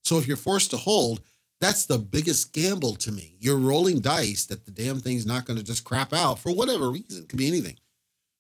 [0.06, 1.20] So if you're forced to hold,
[1.60, 3.36] that's the biggest gamble to me.
[3.42, 6.90] You're rolling dice that the damn thing's not going to just crap out for whatever
[6.92, 7.24] reason.
[7.24, 7.76] It could be anything.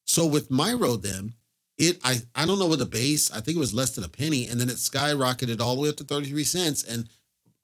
[0.05, 1.33] So with Myro, then
[1.77, 3.33] it I I don't know what the base.
[3.33, 5.89] I think it was less than a penny, and then it skyrocketed all the way
[5.89, 6.85] up to 33 cents.
[6.85, 7.09] And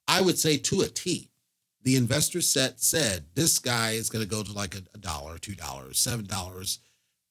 [0.06, 1.29] I would say to a T,
[1.82, 5.54] the investor set said this guy is going to go to like a, dollar, two
[5.54, 6.78] dollars, seven dollars.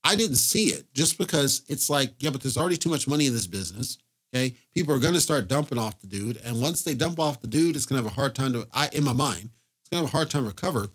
[0.04, 3.28] I didn't see it just because it's like, yeah, but there's already too much money
[3.28, 3.98] in this business.
[4.34, 4.56] Okay.
[4.74, 6.38] People are going to start dumping off the dude.
[6.44, 8.68] And once they dump off the dude, it's going to have a hard time to,
[8.74, 9.50] I, in my mind,
[9.82, 10.88] it's going to have a hard time recover.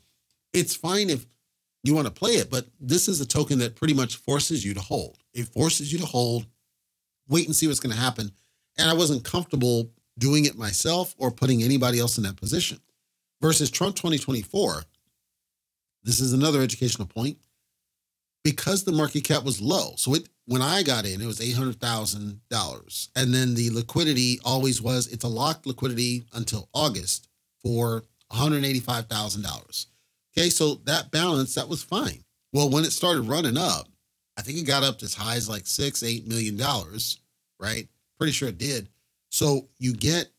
[0.52, 1.26] It's fine if
[1.82, 4.72] you want to play it, but this is a token that pretty much forces you
[4.74, 5.18] to hold.
[5.32, 6.46] It forces you to hold,
[7.28, 8.30] wait and see what's going to happen.
[8.78, 12.78] And I wasn't comfortable doing it myself or putting anybody else in that position.
[13.44, 14.84] Versus Trump 2024,
[16.04, 17.38] this is another educational point.
[18.44, 19.94] because the market cap was low.
[19.96, 23.70] So it when I got in, it was eight hundred thousand dollars, and then the
[23.70, 27.28] liquidity always was it's a locked liquidity until August
[27.62, 29.88] for one hundred eighty five thousand dollars.
[30.36, 32.24] Okay, so that balance that was fine.
[32.52, 33.88] Well, when it started running up,
[34.38, 37.20] I think it got up as high as like six, eight million dollars,
[37.60, 37.88] right?
[38.18, 38.88] Pretty sure it did.
[39.30, 40.30] So you get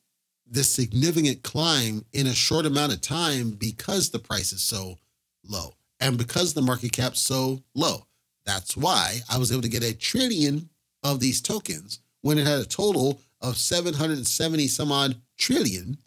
[0.55, 4.97] this significant climb in a short amount of time because the price is so
[5.43, 8.07] low and because the market cap's so low.
[8.45, 10.69] That's why I was able to get a trillion
[11.03, 15.97] of these tokens when it had a total of 770 some odd trillion,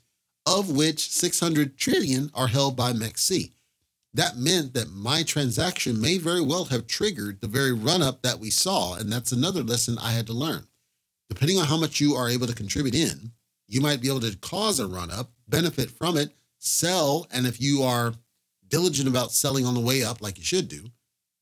[0.46, 3.52] of which 600 trillion are held by MEXC.
[4.14, 8.38] That meant that my transaction may very well have triggered the very run up that
[8.40, 8.94] we saw.
[8.94, 10.66] And that's another lesson I had to learn.
[11.28, 13.32] Depending on how much you are able to contribute in,
[13.68, 17.26] you might be able to cause a run up, benefit from it, sell.
[17.31, 18.14] And if you are
[18.68, 20.85] diligent about selling on the way up, like you should do,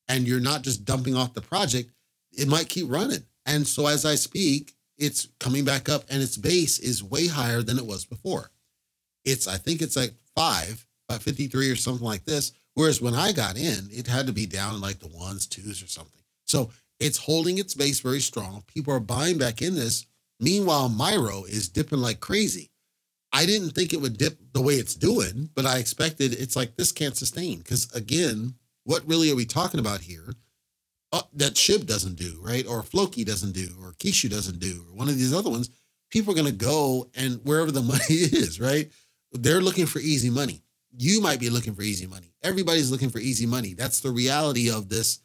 [0.07, 1.91] and you're not just dumping off the project,
[2.31, 3.23] it might keep running.
[3.45, 7.61] And so as I speak, it's coming back up and its base is way higher
[7.61, 8.51] than it was before.
[9.25, 12.51] It's, I think it's like five, about 53 or something like this.
[12.73, 15.81] Whereas when I got in, it had to be down in like the ones, twos,
[15.81, 16.21] or something.
[16.45, 18.63] So it's holding its base very strong.
[18.67, 20.05] People are buying back in this.
[20.39, 22.71] Meanwhile, Myro is dipping like crazy.
[23.33, 26.75] I didn't think it would dip the way it's doing, but I expected it's like
[26.75, 27.59] this can't sustain.
[27.59, 30.33] Because again, what really are we talking about here?
[31.11, 32.65] Uh, that Shib doesn't do, right?
[32.67, 35.69] Or Floki doesn't do, or Kishu doesn't do, or one of these other ones.
[36.09, 38.89] People are going to go and wherever the money is, right?
[39.31, 40.63] They're looking for easy money.
[40.97, 42.33] You might be looking for easy money.
[42.43, 43.73] Everybody's looking for easy money.
[43.73, 45.19] That's the reality of this.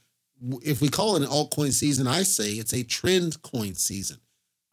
[0.63, 4.19] If we call it an altcoin season, I say it's a trend coin season.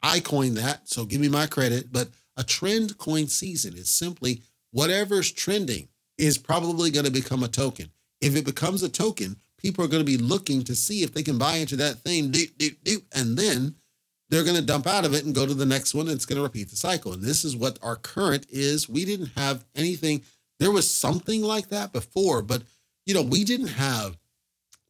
[0.02, 1.92] I coined that, so give me my credit.
[1.92, 7.48] But a trend coin season is simply whatever's trending is probably going to become a
[7.48, 7.90] token.
[8.22, 11.24] If it becomes a token, people are going to be looking to see if they
[11.24, 13.76] can buy into that thing, doop, doop, doop, and then
[14.30, 16.08] they're going to dump out of it and go to the next one.
[16.08, 17.14] And it's going to repeat the cycle.
[17.14, 18.88] And this is what our current is.
[18.88, 20.22] We didn't have anything.
[20.60, 22.64] There was something like that before, but
[23.06, 24.18] you know, we didn't have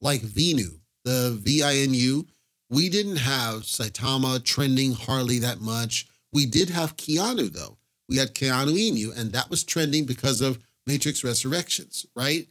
[0.01, 2.27] like Vinu, the V-I-N-U.
[2.69, 6.07] We didn't have Saitama trending hardly that much.
[6.31, 7.77] We did have Keanu though.
[8.07, 12.47] We had Keanu Inu, and that was trending because of Matrix Resurrections, right?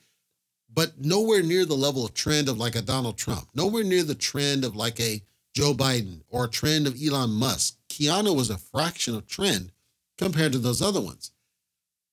[0.72, 4.14] But nowhere near the level of trend of like a Donald Trump, nowhere near the
[4.14, 5.22] trend of like a
[5.54, 7.76] Joe Biden or a trend of Elon Musk.
[7.88, 9.72] Keanu was a fraction of trend
[10.16, 11.32] compared to those other ones.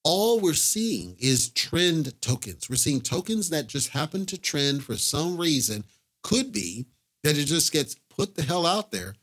[0.04, 2.70] All we're seeing is trend tokens.
[2.70, 5.84] We're seeing tokens that just happen to trend for some reason.
[6.24, 6.86] Could be
[7.26, 9.16] that it just gets put the hell out there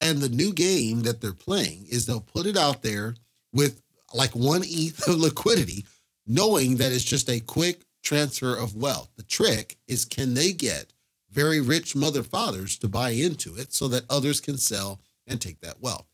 [0.00, 3.14] and the new game that they're playing is they'll put it out there
[3.52, 3.82] with
[4.14, 5.84] like one ETH of liquidity,
[6.26, 9.10] knowing that it's just a quick transfer of wealth.
[9.16, 10.94] The trick is can they get
[11.30, 15.60] very rich mother fathers to buy into it so that others can sell and take
[15.60, 16.06] that wealth?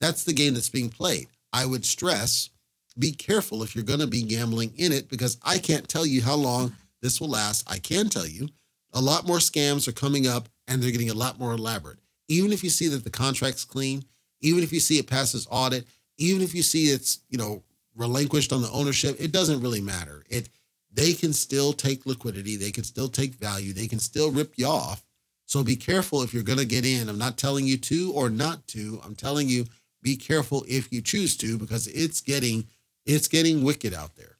[0.00, 1.26] That's the game that's being played.
[1.52, 2.48] I would stress
[2.96, 6.22] be careful if you're going to be gambling in it because I can't tell you
[6.22, 7.68] how long this will last.
[7.68, 8.50] I can tell you
[8.92, 11.98] a lot more scams are coming up and they're getting a lot more elaborate
[12.32, 14.04] even if you see that the contract's clean,
[14.40, 15.86] even if you see it passes audit,
[16.18, 17.62] even if you see it's, you know,
[17.94, 20.24] relinquished on the ownership, it doesn't really matter.
[20.28, 20.48] It
[20.94, 24.66] they can still take liquidity, they can still take value, they can still rip you
[24.66, 25.04] off.
[25.46, 27.08] So be careful if you're going to get in.
[27.08, 29.00] I'm not telling you to or not to.
[29.04, 29.66] I'm telling you
[30.02, 32.66] be careful if you choose to because it's getting
[33.04, 34.36] it's getting wicked out there.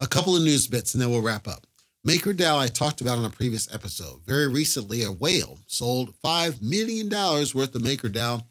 [0.00, 1.66] A couple of news bits and then we'll wrap up.
[2.06, 4.22] MakerDAO, I talked about on a previous episode.
[4.24, 8.42] Very recently, a whale sold $5 million worth of MakerDAO.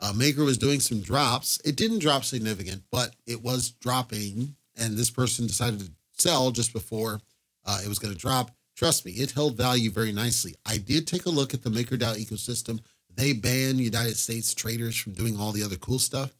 [0.00, 1.60] Uh, Maker was doing some drops.
[1.64, 4.56] It didn't drop significant, but it was dropping.
[4.76, 7.20] And this person decided to sell just before
[7.64, 8.50] uh, it was going to drop.
[8.76, 10.56] Trust me, it held value very nicely.
[10.66, 12.80] I did take a look at the MakerDAO ecosystem.
[13.14, 16.34] They banned United States traders from doing all the other cool stuff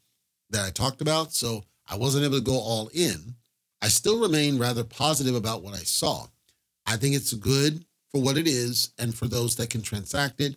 [0.51, 1.33] that I talked about.
[1.33, 3.37] So I wasn't able to go all in.
[3.81, 6.27] I still remain rather positive about what I saw.
[6.88, 10.57] I think it's good for what it is and for those that can transact it.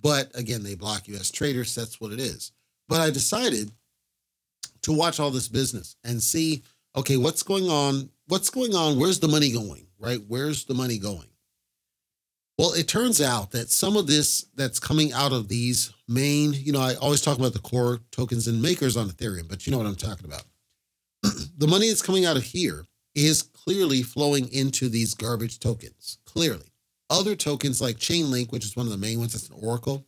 [0.00, 1.74] But again, they block US traders.
[1.74, 2.52] That's what it is.
[2.88, 3.70] But I decided
[4.82, 6.62] to watch all this business and see,
[6.96, 8.08] okay, what's going on?
[8.28, 8.98] What's going on?
[8.98, 9.86] Where's the money going?
[9.98, 10.20] Right?
[10.26, 11.26] Where's the money going?
[12.56, 16.72] Well, it turns out that some of this that's coming out of these main, you
[16.72, 19.78] know, I always talk about the core tokens and makers on Ethereum, but you know
[19.78, 20.44] what I'm talking about.
[21.58, 22.84] the money that's coming out of here
[23.26, 26.18] is clearly flowing into these garbage tokens.
[26.24, 26.72] Clearly.
[27.10, 30.06] Other tokens like Chainlink, which is one of the main ones, that's an Oracle.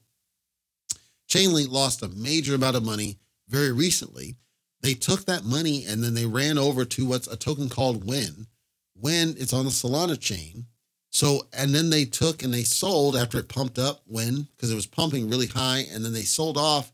[1.29, 3.18] Chainlink lost a major amount of money
[3.49, 4.37] very recently.
[4.83, 8.46] They took that money and then they ran over to what's a token called WEN.
[8.94, 10.66] When it's on the Solana chain,
[11.12, 14.77] So, and then they took and they sold after it pumped up WEN, because it
[14.77, 16.92] was pumping really high, and then they sold off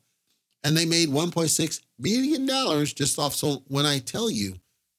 [0.64, 3.34] and they made $1.6 billion just off.
[3.34, 4.54] So, when I tell you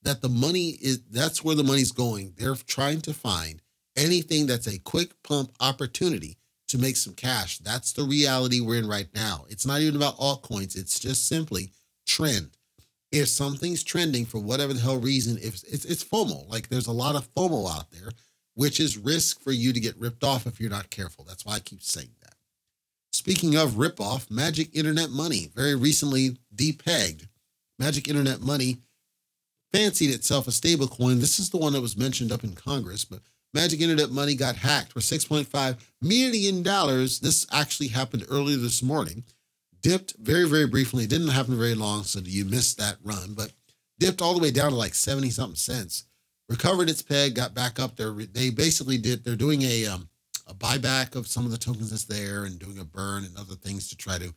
[0.08, 3.62] that the money is, that's where the money's going, they're trying to find
[3.98, 6.38] anything that's a quick pump opportunity
[6.70, 7.58] to make some cash.
[7.60, 9.46] That's the reality we're in right now.
[9.50, 11.72] It's not even about altcoins, it's just simply
[12.06, 12.52] trend.
[13.12, 16.92] If something's trending for whatever the hell reason, if it's, it's FOMO, like there's a
[16.92, 18.12] lot of FOMO out there
[18.58, 21.24] which is risk for you to get ripped off if you're not careful.
[21.24, 22.34] That's why I keep saying that.
[23.12, 27.28] Speaking of ripoff, Magic Internet Money very recently depegged.
[27.78, 28.80] Magic Internet Money
[29.78, 31.20] fancied itself a stablecoin.
[31.20, 33.20] This is the one that was mentioned up in Congress, but
[33.54, 36.64] Magic Internet Money got hacked for $6.5 million.
[36.64, 39.24] This actually happened earlier this morning.
[39.82, 41.04] Dipped very, very briefly.
[41.04, 43.52] It didn't happen very long, so you missed that run, but
[44.00, 46.06] dipped all the way down to like 70 something cents
[46.50, 48.12] recovered its peg, got back up there.
[48.12, 49.24] They basically did.
[49.24, 50.10] They're doing a um,
[50.48, 53.56] a buyback of some of the tokens that's there and doing a burn and other
[53.56, 54.34] things to try to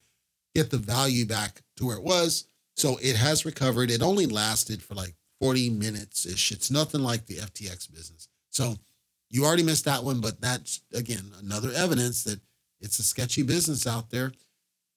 [0.55, 2.47] get the value back to where it was.
[2.77, 3.91] So it has recovered.
[3.91, 6.53] It only lasted for like 40 minutes ish.
[6.53, 8.29] It's nothing like the FTX business.
[8.51, 8.77] So
[9.31, 12.41] you already missed that one, but that's again another evidence that
[12.81, 14.33] it's a sketchy business out there.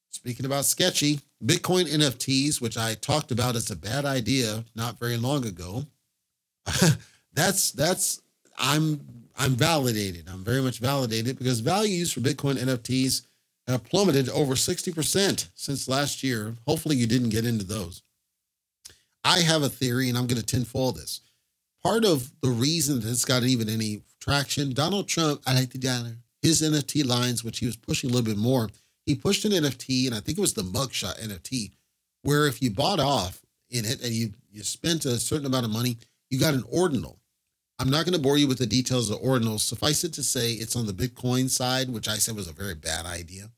[0.10, 5.18] Speaking about sketchy, Bitcoin NFTs, which I talked about as a bad idea not very
[5.18, 5.86] long ago,
[7.34, 8.22] that's that's
[8.58, 9.02] I'm
[9.38, 10.26] I'm validated.
[10.30, 13.26] I'm very much validated because values for Bitcoin NFTs
[13.68, 16.56] have plummeted over 60% since last year.
[16.68, 18.04] Hopefully you didn't get into those.
[19.24, 21.22] I have a theory and I'm going to tinfoil this.
[21.84, 25.78] Part of the reason that it's got even any traction, Donald Trump, I like the
[25.78, 28.70] dollar, his NFT lines, which he was pushing a little bit more,
[29.06, 31.72] he pushed an NFT, and I think it was the mugshot NFT,
[32.22, 35.72] where if you bought off in it and you you spent a certain amount of
[35.72, 35.98] money,
[36.30, 37.20] you got an ordinal.
[37.80, 39.62] I'm not going to bore you with the details of ordinals.
[39.62, 42.76] Suffice it to say, it's on the Bitcoin side, which I said was a very
[42.76, 43.50] bad idea.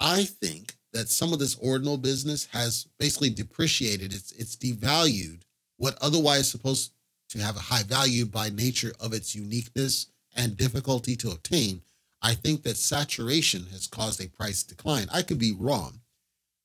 [0.00, 4.12] I think that some of this ordinal business has basically depreciated.
[4.12, 5.42] It's it's devalued
[5.76, 6.92] what otherwise supposed
[7.30, 11.80] to have a high value by nature of its uniqueness and difficulty to obtain.
[12.22, 15.06] I think that saturation has caused a price decline.
[15.12, 16.00] I could be wrong.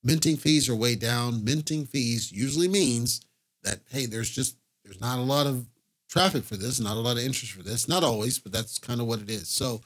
[0.04, 1.44] Minting fees are way down.
[1.44, 3.22] Minting fees usually means
[3.64, 5.68] that hey, there's just there's not a lot of
[6.10, 7.88] traffic for this, not a lot of interest for this.
[7.88, 9.48] Not always, but that's kind of what it is.
[9.48, 9.82] So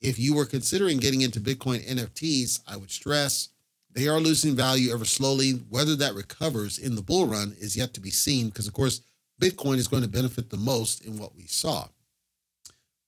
[0.00, 3.48] if you were considering getting into Bitcoin NFTs, I would stress
[3.94, 5.52] they are losing value ever slowly.
[5.70, 9.02] Whether that recovers in the bull run is yet to be seen because, of course,
[9.40, 11.88] Bitcoin is going to benefit the most in what we saw.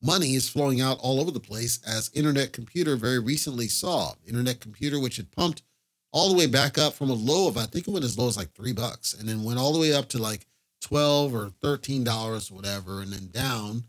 [0.03, 4.13] Money is flowing out all over the place, as Internet Computer very recently saw.
[4.27, 5.63] Internet Computer, which had pumped
[6.13, 8.29] all the way back up from a low of, I think it went as low
[8.29, 10.47] as like three bucks, and then went all the way up to like
[10.83, 13.85] 12 or 13 dollars whatever and then down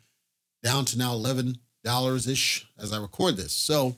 [0.64, 3.96] down to now 11 dollars ish as i record this so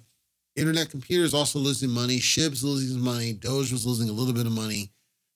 [0.56, 4.52] internet computers also losing money shib's losing money doge was losing a little bit of
[4.52, 4.92] money.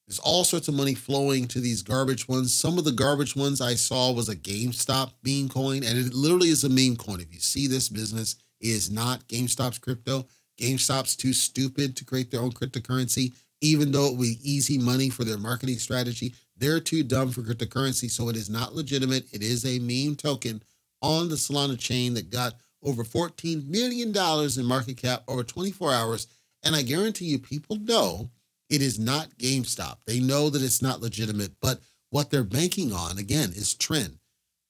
[0.07, 2.53] There's all sorts of money flowing to these garbage ones.
[2.53, 6.49] Some of the garbage ones i saw was a gamestop meme coin and it literally
[6.49, 7.19] is a meme coin.
[7.21, 10.25] If you see this business it is not gamestop's crypto.
[10.59, 13.33] Gamestop's too stupid to create their own cryptocurrency.
[13.61, 17.41] Even though it would be easy money for their marketing strategy they're too dumb for
[17.41, 19.25] cryptocurrency, so it is not legitimate.
[19.33, 20.63] It is a meme token
[21.01, 26.27] on the Solana chain that got over $14 million in market cap over 24 hours.
[26.63, 28.29] And I guarantee you, people know
[28.69, 29.97] it is not GameStop.
[30.05, 34.17] They know that it's not legitimate, but what they're banking on, again, is trend.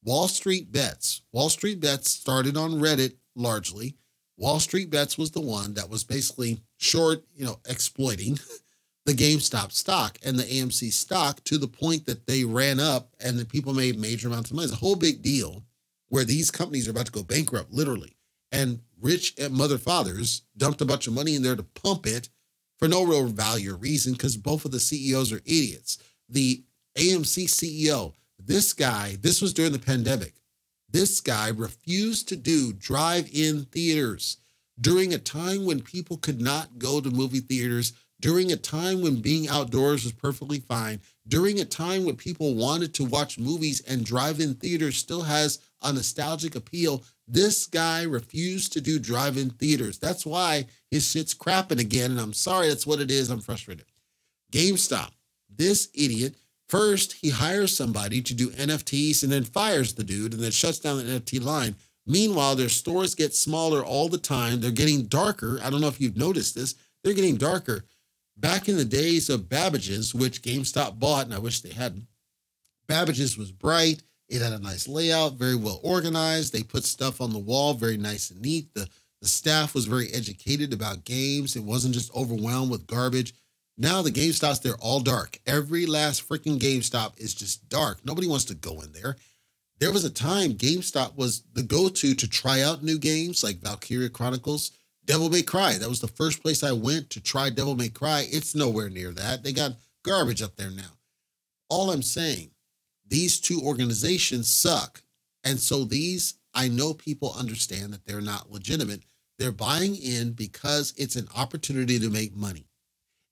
[0.04, 1.21] Wall Street Bets.
[1.32, 3.95] Wall Street Bets started on Reddit largely.
[4.38, 8.39] Wall Street Bets was the one that was basically short, you know, exploiting
[9.06, 13.38] the GameStop stock and the AMC stock to the point that they ran up and
[13.38, 14.65] the people made major amounts of money.
[14.65, 15.63] It's a whole big deal
[16.13, 18.15] where these companies are about to go bankrupt, literally.
[18.52, 22.30] And rich eh, mother fathers dumped a bunch of money in there to pump it
[22.78, 25.97] for no real value or reason because both of the CEOs are idiots.
[26.30, 26.63] The
[26.95, 30.36] AMC CEO, this guy, this was during the pandemic.
[30.88, 34.38] This guy refused to do drive in theaters
[34.80, 37.91] during a time when people could not go to movie theaters
[38.24, 40.97] during a time when being outdoors was perfectly fine,
[41.28, 45.59] during a time when people wanted to watch movies and drive in theaters still has
[45.82, 49.99] a nostalgic appeal, this guy refused to do drive in theaters.
[49.99, 52.11] That's why his shit's crapping again.
[52.11, 53.30] And I'm sorry, that's what it is.
[53.30, 53.88] I'm frustrated.
[54.53, 55.11] GameStop,
[55.53, 56.36] this idiot,
[56.69, 60.80] first he hires somebody to do NFTs and then fires the dude and then shuts
[60.80, 61.76] down the NFT line.
[62.07, 64.61] Meanwhile, their stores get smaller all the time.
[64.61, 65.59] They're getting darker.
[65.61, 66.76] I don't know if you've noticed this.
[67.03, 67.84] They're getting darker.
[68.36, 72.08] Back in the days of Babbage's, which GameStop bought, and I wish they hadn't,
[72.88, 74.04] Babbage's was bright.
[74.28, 76.52] It had a nice layout, very well organized.
[76.52, 78.74] They put stuff on the wall, very nice and neat.
[78.74, 78.90] The
[79.24, 81.56] the staff was very educated about games.
[81.56, 83.34] It wasn't just overwhelmed with garbage.
[83.78, 85.40] Now the GameStops, they're all dark.
[85.48, 88.04] Every last freaking GameStop is just dark.
[88.04, 89.16] Nobody wants to go in there.
[89.80, 94.10] There was a time GameStop was the go-to to try out new games like Valkyria
[94.10, 94.72] Chronicles,
[95.06, 95.78] Devil May Cry.
[95.78, 98.26] That was the first place I went to try Devil May Cry.
[98.32, 99.43] It's nowhere near that.
[99.43, 99.74] They got
[100.04, 100.97] garbage up there now.
[101.70, 102.51] All I'm saying,
[103.08, 105.01] these two organizations suck.
[105.43, 109.04] And so these, I know people understand that they're not legitimate.
[109.39, 112.68] They're buying in because it's an opportunity to make money.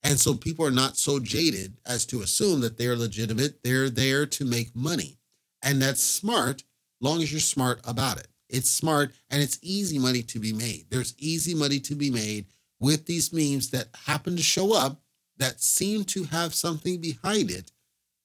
[0.03, 3.63] And so people are not so jaded as to assume that they're legitimate.
[3.63, 5.19] They're there to make money.
[5.61, 6.63] And that's smart,
[6.99, 8.27] long as you're smart about it.
[8.51, 10.85] It's smart and it's easy money to be made.
[10.89, 12.45] There's easy money to be made
[12.79, 15.01] with these memes that happen to show up
[15.37, 17.71] that seem to have something behind it.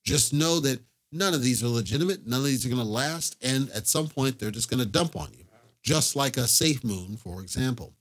[0.04, 0.80] Just know that
[1.12, 2.26] none of these are legitimate.
[2.26, 3.36] None of these are going to last.
[3.42, 5.46] And at some point, they're just going to dump on you
[5.86, 7.94] just like a safe moon, for example.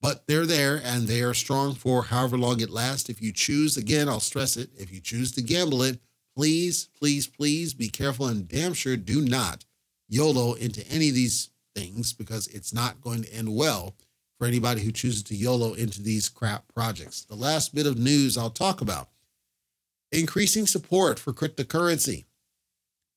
[0.00, 3.08] But they're there and they are strong for however long it lasts.
[3.08, 6.00] If you choose, again, I'll stress it, if you choose to gamble it,
[6.36, 9.64] please, please, please be careful and damn sure do not
[10.08, 13.94] YOLO into any of these things because it's not going to end well
[14.38, 17.24] for anybody who chooses to YOLO into these crap projects.
[17.24, 19.08] The last bit of news I'll talk about
[20.10, 22.24] increasing support for cryptocurrency.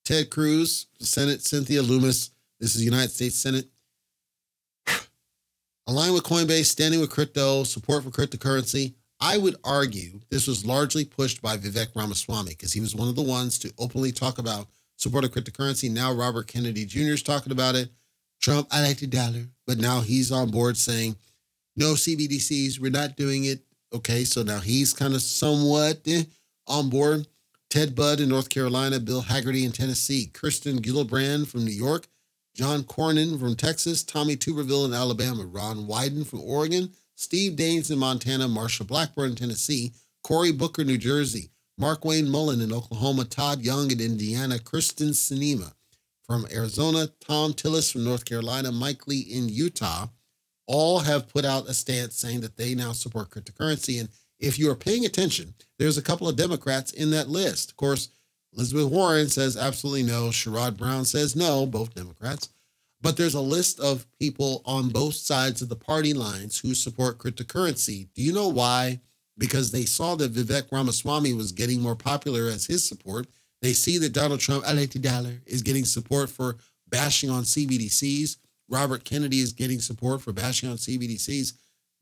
[0.03, 2.29] Ted Cruz, Senate Cynthia Lummis,
[2.59, 3.65] this is the United States Senate,
[5.87, 8.93] Align with Coinbase, standing with crypto, support for cryptocurrency.
[9.19, 13.15] I would argue this was largely pushed by Vivek Ramaswamy because he was one of
[13.15, 15.89] the ones to openly talk about support of cryptocurrency.
[15.89, 17.13] Now Robert Kennedy Jr.
[17.13, 17.89] is talking about it.
[18.45, 21.15] Trump, I like the dollar, but now he's on board saying,
[21.75, 23.61] no CBDCs, we're not doing it.
[23.91, 26.25] Okay, so now he's kind of somewhat eh,
[26.67, 27.25] on board.
[27.71, 32.05] Ted Budd in North Carolina, Bill Hagerty in Tennessee, Kirsten Gillibrand from New York,
[32.53, 37.97] John Cornyn from Texas, Tommy Tuberville in Alabama, Ron Wyden from Oregon, Steve Daines in
[37.97, 39.91] Montana, Marsha Blackburn in Tennessee,
[40.23, 41.49] Cory Booker, New Jersey,
[41.81, 45.73] Markwayne Mullin in Oklahoma, Todd Young in Indiana, Kyrsten Sinema
[46.25, 50.07] from Arizona, Thom Tillis from North Carolina, Mike Lee in Utah,
[50.67, 53.99] all have put out a stance saying that they now support cryptocurrency.
[53.99, 54.09] And
[54.39, 57.71] if you are paying attention, there's a couple of Democrats in that list.
[57.71, 58.09] Of course,
[58.53, 60.29] Elizabeth Warren says absolutely no.
[60.29, 62.49] Sherrod Brown says no, both Democrats.
[63.01, 67.19] But there's a list of people on both sides of the party lines who support
[67.19, 68.07] cryptocurrency.
[68.15, 69.01] Do you know why?
[69.37, 73.27] Because they saw that Vivek Ramaswamy was getting more popular as his support.
[73.65, 76.57] They see that Donald Trump, I like dollar, is getting support for
[76.87, 78.37] bashing on CBDCs.
[78.69, 81.53] Robert Kennedy is getting support for bashing on CBDCs.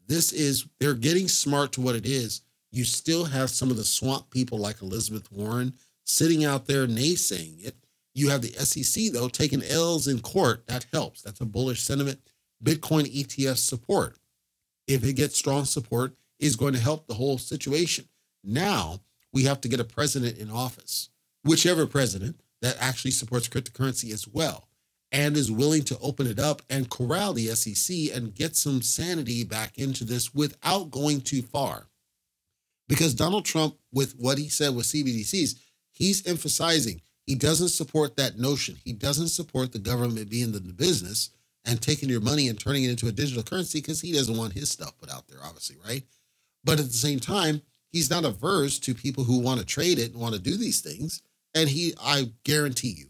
[0.05, 2.41] This is, they're getting smart to what it is.
[2.73, 5.71] You still have some of the swamp people like Elizabeth Warren
[6.03, 7.77] sitting out there naysaying it.
[8.13, 10.67] You have the SEC, though, taking L's in court.
[10.67, 11.21] That helps.
[11.21, 12.19] That's a bullish sentiment.
[12.61, 14.17] Bitcoin ETF support,
[14.85, 18.09] if it gets strong support, is going to help the whole situation.
[18.43, 18.99] Now
[19.31, 21.07] we have to get a president in office,
[21.43, 24.67] whichever president that actually supports cryptocurrency as well
[25.11, 29.43] and is willing to open it up and corral the SEC and get some sanity
[29.43, 31.87] back into this without going too far.
[32.87, 35.55] Because Donald Trump, with what he said with CBDCs,
[35.91, 38.77] he's emphasizing he doesn't support that notion.
[38.83, 41.29] He doesn't support the government being in the business
[41.65, 44.53] and taking your money and turning it into a digital currency because he doesn't want
[44.53, 46.03] his stuff put out there, obviously, right?
[46.63, 50.11] But at the same time, he's not averse to people who want to trade it
[50.11, 51.21] and want to do these things.
[51.55, 53.07] And he, I guarantee you,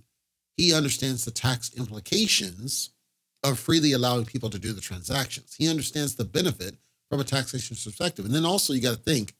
[0.58, 2.92] he understands the tax implications
[3.44, 5.56] of freely allowing people to do the transactions.
[5.58, 6.76] He understands the benefit
[7.10, 8.26] from a taxation perspective.
[8.26, 9.34] And then also, you got to think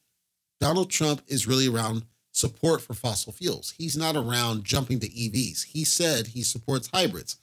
[0.60, 3.74] Donald Trump is really around support for fossil fuels.
[3.78, 5.64] He's not around jumping to EVs.
[5.66, 7.36] He said he supports hybrids.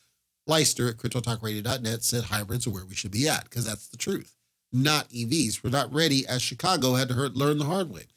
[0.47, 4.35] Leister at CryptoTalkRadio.net said hybrids are where we should be at because that's the truth,
[4.73, 5.63] not EVs.
[5.63, 8.07] We're not ready, as Chicago had to learn the hard way.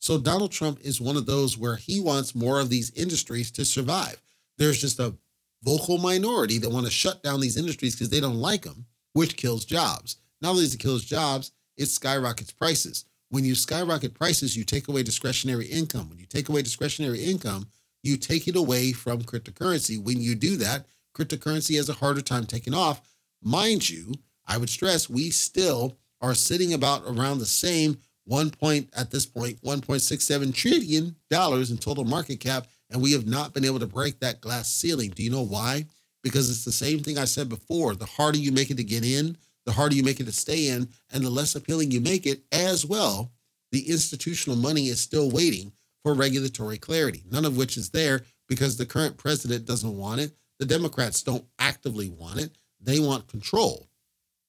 [0.00, 3.64] So Donald Trump is one of those where he wants more of these industries to
[3.64, 4.22] survive.
[4.56, 5.14] There's just a
[5.62, 9.36] vocal minority that want to shut down these industries because they don't like them, which
[9.36, 10.16] kills jobs.
[10.40, 13.04] Not only does it kills jobs, it skyrockets prices.
[13.30, 16.08] When you skyrocket prices, you take away discretionary income.
[16.08, 17.68] When you take away discretionary income,
[18.02, 20.02] you take it away from cryptocurrency.
[20.02, 23.02] When you do that, cryptocurrency has a harder time taking off.
[23.42, 24.14] Mind you,
[24.46, 29.26] I would stress we still are sitting about around the same one point at this
[29.26, 33.86] point, 1.67 trillion dollars in total market cap, and we have not been able to
[33.86, 35.10] break that glass ceiling.
[35.10, 35.86] Do you know why?
[36.22, 37.94] Because it's the same thing I said before.
[37.94, 40.68] The harder you make it to get in, the harder you make it to stay
[40.68, 43.32] in, and the less appealing you make it as well.
[43.72, 45.72] The institutional money is still waiting
[46.02, 48.22] for regulatory clarity, none of which is there.
[48.48, 50.32] because the current president doesn't want it.
[50.58, 52.56] The Democrats don't actively want it.
[52.80, 53.87] They want control.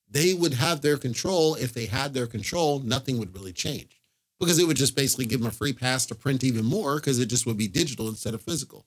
[0.10, 1.56] They would have their control.
[1.56, 4.02] If they had their control, nothing would really change
[4.40, 7.20] because it would just basically give them a free pass to print even more because
[7.20, 8.86] it just would be digital instead of physical.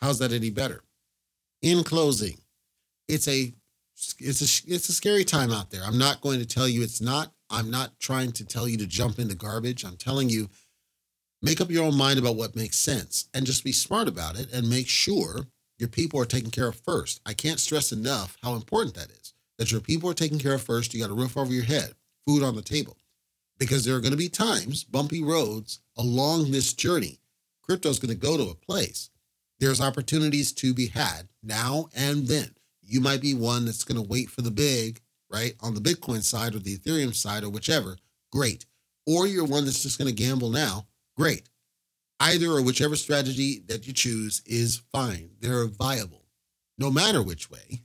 [0.00, 0.82] How's that any better?
[1.60, 2.38] In closing,
[3.08, 3.52] it's a
[4.18, 5.82] it's a it's a scary time out there.
[5.84, 7.32] I'm not going to tell you it's not.
[7.50, 9.84] I'm not trying to tell you to jump into garbage.
[9.84, 10.48] I'm telling you
[11.42, 14.52] make up your own mind about what makes sense and just be smart about it
[14.52, 15.46] and make sure
[15.78, 17.20] your people are taken care of first.
[17.26, 19.31] I can't stress enough how important that is.
[19.62, 20.92] That your people are taken care of first.
[20.92, 21.94] You got a roof over your head,
[22.26, 22.96] food on the table.
[23.60, 27.20] Because there are going to be times, bumpy roads along this journey.
[27.62, 29.10] Crypto is going to go to a place.
[29.60, 32.56] There's opportunities to be had now and then.
[32.82, 35.00] You might be one that's going to wait for the big,
[35.30, 37.98] right, on the Bitcoin side or the Ethereum side or whichever.
[38.32, 38.66] Great.
[39.06, 41.48] Or you're one that's just going to gamble now great.
[42.18, 45.30] Either or whichever strategy that you choose is fine.
[45.38, 46.24] They're viable.
[46.78, 47.84] No matter which way,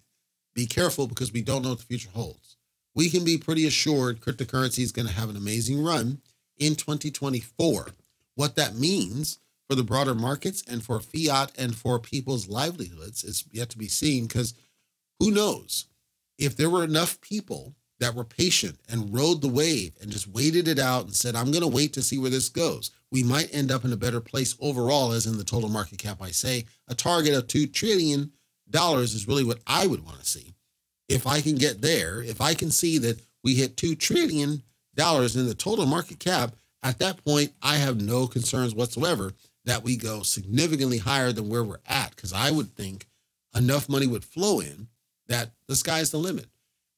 [0.57, 2.57] be careful because we don't know what the future holds.
[2.95, 6.19] We can be pretty assured cryptocurrency is going to have an amazing run
[6.57, 7.89] in 2024.
[8.33, 9.37] What that means
[9.69, 13.87] for the broader markets and for fiat and for people's livelihoods is yet to be
[13.87, 14.55] seen because
[15.19, 15.85] who knows
[16.39, 20.67] if there were enough people that were patient and rode the wave and just waited
[20.67, 22.89] it out and said, I'm going to wait to see where this goes.
[23.11, 26.19] We might end up in a better place overall, as in the total market cap.
[26.19, 28.31] I say a target of $2 trillion
[28.73, 30.53] is really what I would want to see.
[31.09, 34.61] If I can get there, if I can see that we hit $2 trillion
[34.97, 39.33] in the total market cap, at that point, I have no concerns whatsoever
[39.65, 42.15] that we go significantly higher than where we're at.
[42.15, 43.07] Because I would think
[43.55, 44.87] enough money would flow in
[45.27, 46.47] that the sky's the limit.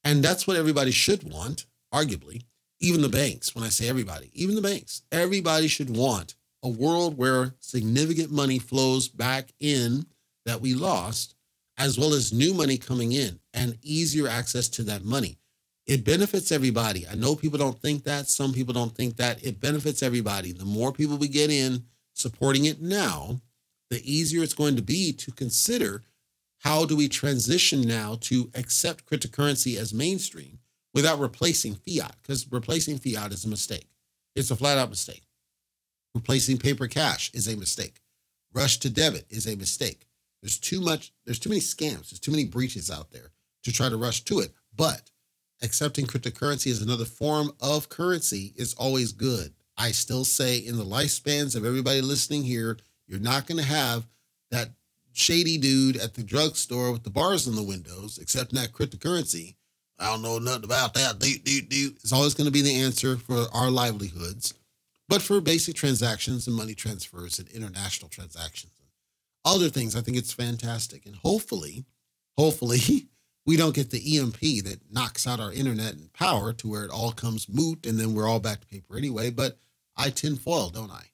[0.04, 2.42] And that's what everybody should want, arguably.
[2.80, 7.18] Even the banks, when I say everybody, even the banks, everybody should want a world
[7.18, 10.06] where significant money flows back in
[10.46, 11.34] that we lost,
[11.80, 15.38] as well as new money coming in and easier access to that money.
[15.86, 17.06] It benefits everybody.
[17.08, 18.28] I know people don't think that.
[18.28, 19.42] Some people don't think that.
[19.42, 20.52] It benefits everybody.
[20.52, 23.40] The more people we get in supporting it now,
[23.88, 26.02] the easier it's going to be to consider
[26.58, 30.58] how do we transition now to accept cryptocurrency as mainstream
[30.92, 32.14] without replacing fiat?
[32.20, 33.88] Because replacing fiat is a mistake.
[34.36, 35.22] It's a flat out mistake.
[36.14, 38.02] Replacing paper cash is a mistake.
[38.52, 40.09] Rush to debit is a mistake.
[40.42, 43.32] There's too much, there's too many scams, there's too many breaches out there
[43.64, 44.52] to try to rush to it.
[44.74, 45.10] But
[45.62, 49.52] accepting cryptocurrency as another form of currency is always good.
[49.76, 54.06] I still say in the lifespans of everybody listening here, you're not going to have
[54.50, 54.70] that
[55.12, 59.56] shady dude at the drugstore with the bars in the windows, accepting that cryptocurrency.
[59.98, 61.16] I don't know nothing about that.
[61.20, 64.54] It's always going to be the answer for our livelihoods.
[65.08, 68.72] But for basic transactions and money transfers and international transactions
[69.44, 71.06] other things, I think it's fantastic.
[71.06, 71.84] And hopefully,
[72.36, 73.08] hopefully,
[73.46, 76.90] we don't get the EMP that knocks out our internet and power to where it
[76.90, 79.30] all comes moot and then we're all back to paper anyway.
[79.30, 79.58] But
[79.96, 81.09] I tin foil, don't I?